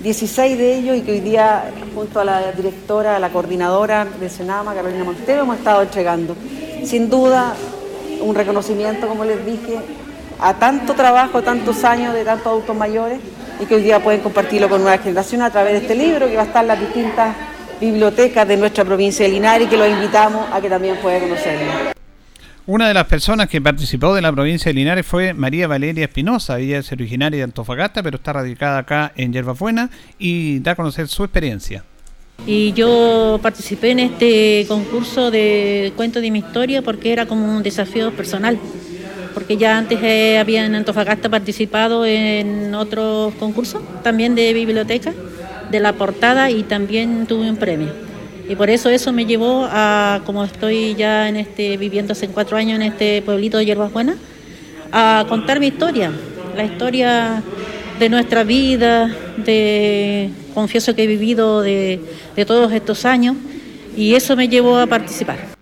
16 0.00 0.58
de 0.58 0.76
ellos 0.76 0.98
y 0.98 1.00
que 1.00 1.12
hoy 1.12 1.20
día 1.20 1.72
junto 1.94 2.20
a 2.20 2.26
la 2.26 2.52
directora, 2.52 3.16
a 3.16 3.18
la 3.18 3.30
coordinadora 3.30 4.06
de 4.20 4.28
Senama, 4.28 4.74
Carolina 4.74 5.02
Montero, 5.02 5.44
hemos 5.44 5.56
estado 5.56 5.80
entregando. 5.80 6.36
Sin 6.84 7.08
duda, 7.08 7.54
un 8.20 8.34
reconocimiento, 8.34 9.08
como 9.08 9.24
les 9.24 9.44
dije, 9.44 9.78
a 10.38 10.54
tanto 10.54 10.94
trabajo, 10.94 11.42
tantos 11.42 11.84
años 11.84 12.14
de 12.14 12.24
tantos 12.24 12.46
adultos 12.46 12.76
mayores 12.76 13.20
y 13.60 13.66
que 13.66 13.76
hoy 13.76 13.82
día 13.82 14.02
pueden 14.02 14.20
compartirlo 14.20 14.68
con 14.68 14.82
nueva 14.82 14.98
generación 14.98 15.42
a 15.42 15.50
través 15.50 15.72
de 15.72 15.78
este 15.78 15.94
libro 15.94 16.26
que 16.26 16.36
va 16.36 16.42
a 16.42 16.46
estar 16.46 16.62
en 16.62 16.68
las 16.68 16.80
distintas 16.80 17.34
bibliotecas 17.80 18.46
de 18.46 18.56
nuestra 18.56 18.84
provincia 18.84 19.24
de 19.26 19.32
Linares 19.32 19.66
y 19.66 19.70
que 19.70 19.76
los 19.76 19.88
invitamos 19.88 20.46
a 20.52 20.60
que 20.60 20.68
también 20.68 20.96
puedan 20.96 21.20
conocerlo. 21.22 21.96
Una 22.66 22.88
de 22.88 22.94
las 22.94 23.06
personas 23.06 23.48
que 23.48 23.60
participó 23.60 24.12
de 24.12 24.22
la 24.22 24.32
provincia 24.32 24.70
de 24.70 24.74
Linares 24.74 25.06
fue 25.06 25.32
María 25.34 25.68
Valeria 25.68 26.06
Espinosa. 26.06 26.58
Ella 26.58 26.78
es 26.78 26.90
originaria 26.90 27.38
de 27.38 27.44
Antofagasta, 27.44 28.02
pero 28.02 28.16
está 28.16 28.32
radicada 28.32 28.78
acá 28.78 29.12
en 29.14 29.32
Yerbabuena 29.32 29.88
y 30.18 30.58
da 30.58 30.72
a 30.72 30.74
conocer 30.74 31.06
su 31.06 31.22
experiencia. 31.22 31.84
Y 32.44 32.72
yo 32.74 33.38
participé 33.42 33.90
en 33.90 34.00
este 34.00 34.66
concurso 34.68 35.30
de 35.30 35.92
cuento 35.96 36.20
de 36.20 36.30
mi 36.30 36.40
historia 36.40 36.82
porque 36.82 37.12
era 37.12 37.26
como 37.26 37.56
un 37.56 37.62
desafío 37.62 38.12
personal. 38.12 38.58
Porque 39.34 39.56
ya 39.56 39.78
antes 39.78 39.98
eh, 40.02 40.38
había 40.38 40.64
en 40.64 40.74
Antofagasta 40.74 41.28
participado 41.28 42.06
en 42.06 42.74
otros 42.74 43.34
concursos, 43.34 43.82
también 44.02 44.34
de 44.34 44.52
biblioteca, 44.52 45.12
de 45.70 45.80
la 45.80 45.92
portada 45.92 46.50
y 46.50 46.62
también 46.62 47.26
tuve 47.26 47.50
un 47.50 47.56
premio. 47.56 47.92
Y 48.48 48.54
por 48.54 48.70
eso 48.70 48.88
eso 48.88 49.12
me 49.12 49.26
llevó 49.26 49.66
a, 49.68 50.20
como 50.24 50.44
estoy 50.44 50.94
ya 50.94 51.28
en 51.28 51.36
este, 51.36 51.76
viviendo 51.76 52.12
hace 52.12 52.28
cuatro 52.28 52.56
años 52.56 52.76
en 52.76 52.82
este 52.82 53.22
pueblito 53.22 53.58
de 53.58 53.66
Hierbas 53.66 53.92
Buenas, 53.92 54.16
a 54.92 55.26
contar 55.28 55.58
mi 55.58 55.66
historia, 55.66 56.12
la 56.56 56.64
historia 56.64 57.42
de 57.98 58.08
nuestra 58.08 58.44
vida, 58.44 59.08
de 59.36 60.30
confieso 60.54 60.94
que 60.94 61.04
he 61.04 61.06
vivido 61.06 61.62
de, 61.62 62.00
de 62.34 62.44
todos 62.44 62.72
estos 62.72 63.04
años, 63.04 63.36
y 63.96 64.14
eso 64.14 64.36
me 64.36 64.48
llevó 64.48 64.78
a 64.78 64.86
participar. 64.86 65.56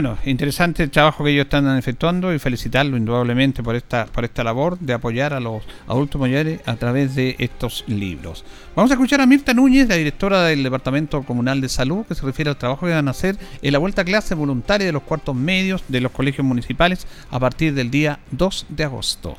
Bueno, 0.00 0.16
interesante 0.26 0.84
el 0.84 0.92
trabajo 0.92 1.24
que 1.24 1.32
ellos 1.32 1.46
están 1.46 1.76
efectuando 1.76 2.32
y 2.32 2.38
felicitarlo 2.38 2.96
indudablemente 2.96 3.64
por 3.64 3.74
esta, 3.74 4.06
por 4.06 4.24
esta 4.24 4.44
labor 4.44 4.78
de 4.78 4.92
apoyar 4.92 5.34
a 5.34 5.40
los 5.40 5.64
adultos 5.88 6.20
mayores 6.20 6.60
a 6.66 6.76
través 6.76 7.16
de 7.16 7.34
estos 7.40 7.82
libros. 7.88 8.44
Vamos 8.76 8.92
a 8.92 8.94
escuchar 8.94 9.20
a 9.20 9.26
Mirta 9.26 9.54
Núñez, 9.54 9.88
la 9.88 9.96
directora 9.96 10.44
del 10.44 10.62
Departamento 10.62 11.24
Comunal 11.24 11.60
de 11.60 11.68
Salud, 11.68 12.06
que 12.06 12.14
se 12.14 12.24
refiere 12.24 12.48
al 12.48 12.56
trabajo 12.56 12.86
que 12.86 12.92
van 12.92 13.08
a 13.08 13.10
hacer 13.10 13.36
en 13.60 13.72
la 13.72 13.80
vuelta 13.80 14.02
a 14.02 14.04
clase 14.04 14.36
voluntaria 14.36 14.86
de 14.86 14.92
los 14.92 15.02
cuartos 15.02 15.34
medios 15.34 15.82
de 15.88 16.00
los 16.00 16.12
colegios 16.12 16.46
municipales 16.46 17.04
a 17.32 17.40
partir 17.40 17.74
del 17.74 17.90
día 17.90 18.20
2 18.30 18.66
de 18.68 18.84
agosto. 18.84 19.36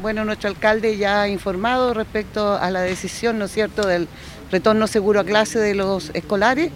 Bueno, 0.00 0.24
nuestro 0.24 0.50
alcalde 0.50 0.96
ya 0.96 1.22
ha 1.22 1.28
informado 1.28 1.94
respecto 1.94 2.54
a 2.54 2.70
la 2.70 2.82
decisión, 2.82 3.38
¿no 3.38 3.46
es 3.46 3.52
cierto?, 3.52 3.86
del 3.86 4.08
retorno 4.50 4.86
seguro 4.86 5.20
a 5.20 5.24
clase 5.24 5.58
de 5.58 5.74
los 5.74 6.10
escolares 6.14 6.70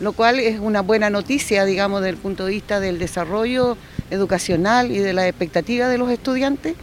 lo 0.00 0.12
cual 0.12 0.40
es 0.40 0.58
una 0.58 0.82
buena 0.82 1.10
noticia, 1.10 1.64
digamos, 1.64 2.00
desde 2.00 2.10
el 2.10 2.16
punto 2.16 2.46
de 2.46 2.52
vista 2.52 2.80
del 2.80 2.98
desarrollo 2.98 3.76
educacional 4.10 4.90
y 4.90 4.98
de 4.98 5.12
la 5.12 5.28
expectativa 5.28 5.88
de 5.88 5.98
los 5.98 6.10
estudiantes. 6.10 6.74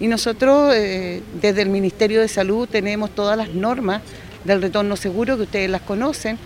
Y 0.00 0.08
nosotros, 0.08 0.72
eh, 0.74 1.22
desde 1.40 1.62
el 1.62 1.68
Ministerio 1.68 2.20
de 2.20 2.28
Salud, 2.28 2.68
tenemos 2.68 3.10
todas 3.10 3.36
las 3.36 3.50
normas 3.50 4.02
del 4.44 4.62
retorno 4.62 4.96
seguro, 4.96 5.36
que 5.36 5.44
ustedes 5.44 5.70
las 5.70 5.82
conocen, 5.82 6.38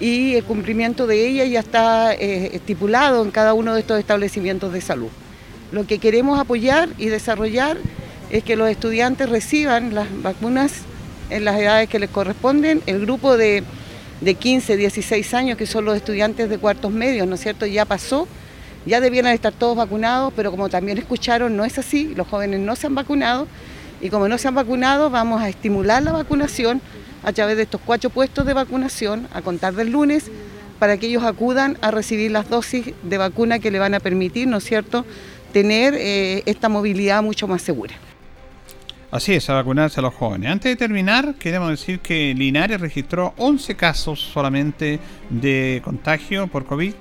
y 0.00 0.34
el 0.34 0.44
cumplimiento 0.44 1.06
de 1.06 1.26
ellas 1.26 1.48
ya 1.50 1.60
está 1.60 2.14
eh, 2.14 2.50
estipulado 2.54 3.22
en 3.22 3.30
cada 3.30 3.54
uno 3.54 3.74
de 3.74 3.80
estos 3.80 3.98
establecimientos 3.98 4.72
de 4.72 4.80
salud. 4.80 5.08
Lo 5.72 5.86
que 5.86 5.98
queremos 5.98 6.38
apoyar 6.38 6.88
y 6.98 7.06
desarrollar 7.06 7.78
es 8.30 8.44
que 8.44 8.56
los 8.56 8.68
estudiantes 8.68 9.28
reciban 9.28 9.94
las 9.94 10.08
vacunas 10.22 10.82
en 11.30 11.44
las 11.44 11.58
edades 11.58 11.88
que 11.88 11.98
les 11.98 12.10
corresponden. 12.10 12.82
El 12.86 13.00
grupo 13.00 13.36
de 13.36 13.64
de 14.20 14.34
15, 14.34 14.76
16 14.76 15.34
años, 15.34 15.58
que 15.58 15.66
son 15.66 15.84
los 15.84 15.96
estudiantes 15.96 16.48
de 16.48 16.58
cuartos 16.58 16.90
medios, 16.90 17.26
¿no 17.26 17.34
es 17.34 17.40
cierto? 17.40 17.66
Ya 17.66 17.84
pasó, 17.84 18.26
ya 18.86 19.00
debieran 19.00 19.32
estar 19.32 19.52
todos 19.52 19.76
vacunados, 19.76 20.32
pero 20.34 20.50
como 20.50 20.68
también 20.68 20.98
escucharon, 20.98 21.56
no 21.56 21.64
es 21.64 21.78
así, 21.78 22.14
los 22.14 22.26
jóvenes 22.26 22.60
no 22.60 22.74
se 22.76 22.86
han 22.86 22.94
vacunado 22.94 23.46
y 24.00 24.10
como 24.10 24.28
no 24.28 24.38
se 24.38 24.48
han 24.48 24.54
vacunado, 24.54 25.10
vamos 25.10 25.42
a 25.42 25.48
estimular 25.48 26.02
la 26.02 26.12
vacunación 26.12 26.80
a 27.22 27.32
través 27.32 27.56
de 27.56 27.62
estos 27.62 27.80
cuatro 27.84 28.10
puestos 28.10 28.44
de 28.44 28.54
vacunación 28.54 29.28
a 29.32 29.42
contar 29.42 29.74
del 29.74 29.90
lunes 29.90 30.30
para 30.78 30.96
que 30.96 31.06
ellos 31.06 31.22
acudan 31.22 31.78
a 31.80 31.90
recibir 31.90 32.30
las 32.30 32.48
dosis 32.48 32.92
de 33.02 33.18
vacuna 33.18 33.58
que 33.58 33.70
le 33.70 33.78
van 33.78 33.94
a 33.94 34.00
permitir, 34.00 34.48
¿no 34.48 34.58
es 34.58 34.64
cierto?, 34.64 35.04
tener 35.52 35.94
eh, 35.94 36.42
esta 36.46 36.68
movilidad 36.68 37.22
mucho 37.22 37.46
más 37.46 37.62
segura. 37.62 37.94
Así 39.14 39.32
es, 39.32 39.48
a 39.48 39.54
vacunarse 39.54 40.00
a 40.00 40.02
los 40.02 40.12
jóvenes. 40.12 40.50
Antes 40.50 40.72
de 40.72 40.74
terminar, 40.74 41.36
queremos 41.36 41.70
decir 41.70 42.00
que 42.00 42.34
Linares 42.34 42.80
registró 42.80 43.32
11 43.36 43.76
casos 43.76 44.18
solamente 44.18 44.98
de 45.30 45.80
contagio 45.84 46.48
por 46.48 46.66
COVID 46.66 46.92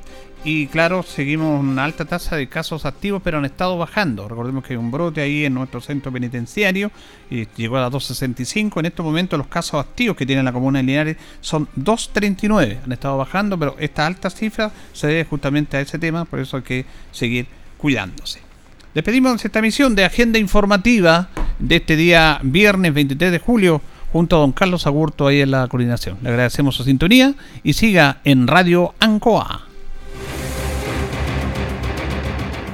y 0.44 0.68
claro, 0.68 1.02
seguimos 1.02 1.60
una 1.60 1.84
alta 1.84 2.06
tasa 2.06 2.36
de 2.36 2.48
casos 2.48 2.86
activos, 2.86 3.20
pero 3.24 3.40
han 3.40 3.46
estado 3.46 3.80
bajando. 3.80 4.28
Recordemos 4.28 4.64
que 4.64 4.74
hay 4.74 4.78
un 4.78 4.92
brote 4.92 5.22
ahí 5.22 5.44
en 5.44 5.56
nuestro 5.56 5.82
centro 5.82 6.12
penitenciario 6.12 6.92
y 7.32 7.48
llegó 7.58 7.78
a 7.78 7.90
265. 7.90 8.80
En 8.80 8.86
estos 8.86 9.04
momentos 9.04 9.40
los 9.40 9.48
casos 9.48 9.84
activos 9.84 10.16
que 10.16 10.28
tiene 10.28 10.44
la 10.44 10.54
comuna 10.54 10.78
de 10.78 10.84
Linares 10.84 11.18
son 11.42 11.68
239. 11.76 12.82
Han 12.86 12.92
estado 12.92 13.18
bajando, 13.18 13.58
pero 13.58 13.76
esta 13.80 14.06
alta 14.06 14.30
cifra 14.30 14.72
se 14.92 15.08
debe 15.08 15.26
justamente 15.26 15.78
a 15.78 15.82
ese 15.82 15.98
tema, 15.98 16.26
por 16.26 16.40
eso 16.40 16.58
hay 16.58 16.64
que 16.64 16.86
seguir 17.12 17.48
cuidándose. 17.80 18.53
Despedimos 18.94 19.44
esta 19.44 19.58
emisión 19.58 19.96
de 19.96 20.06
Agenda 20.06 20.38
Informativa 20.38 21.30
de 21.58 21.78
este 21.78 21.96
día 21.96 22.40
viernes 22.44 22.94
23 22.94 23.32
de 23.32 23.40
julio 23.40 23.82
junto 24.12 24.36
a 24.36 24.40
don 24.40 24.52
Carlos 24.52 24.86
Agurto 24.86 25.26
ahí 25.26 25.42
en 25.42 25.50
la 25.50 25.68
coordinación. 25.68 26.20
Le 26.22 26.30
agradecemos 26.30 26.76
su 26.76 26.84
sintonía 26.84 27.34
y 27.64 27.74
siga 27.74 28.20
en 28.24 28.46
Radio 28.46 28.94
Ancoa. 29.00 29.73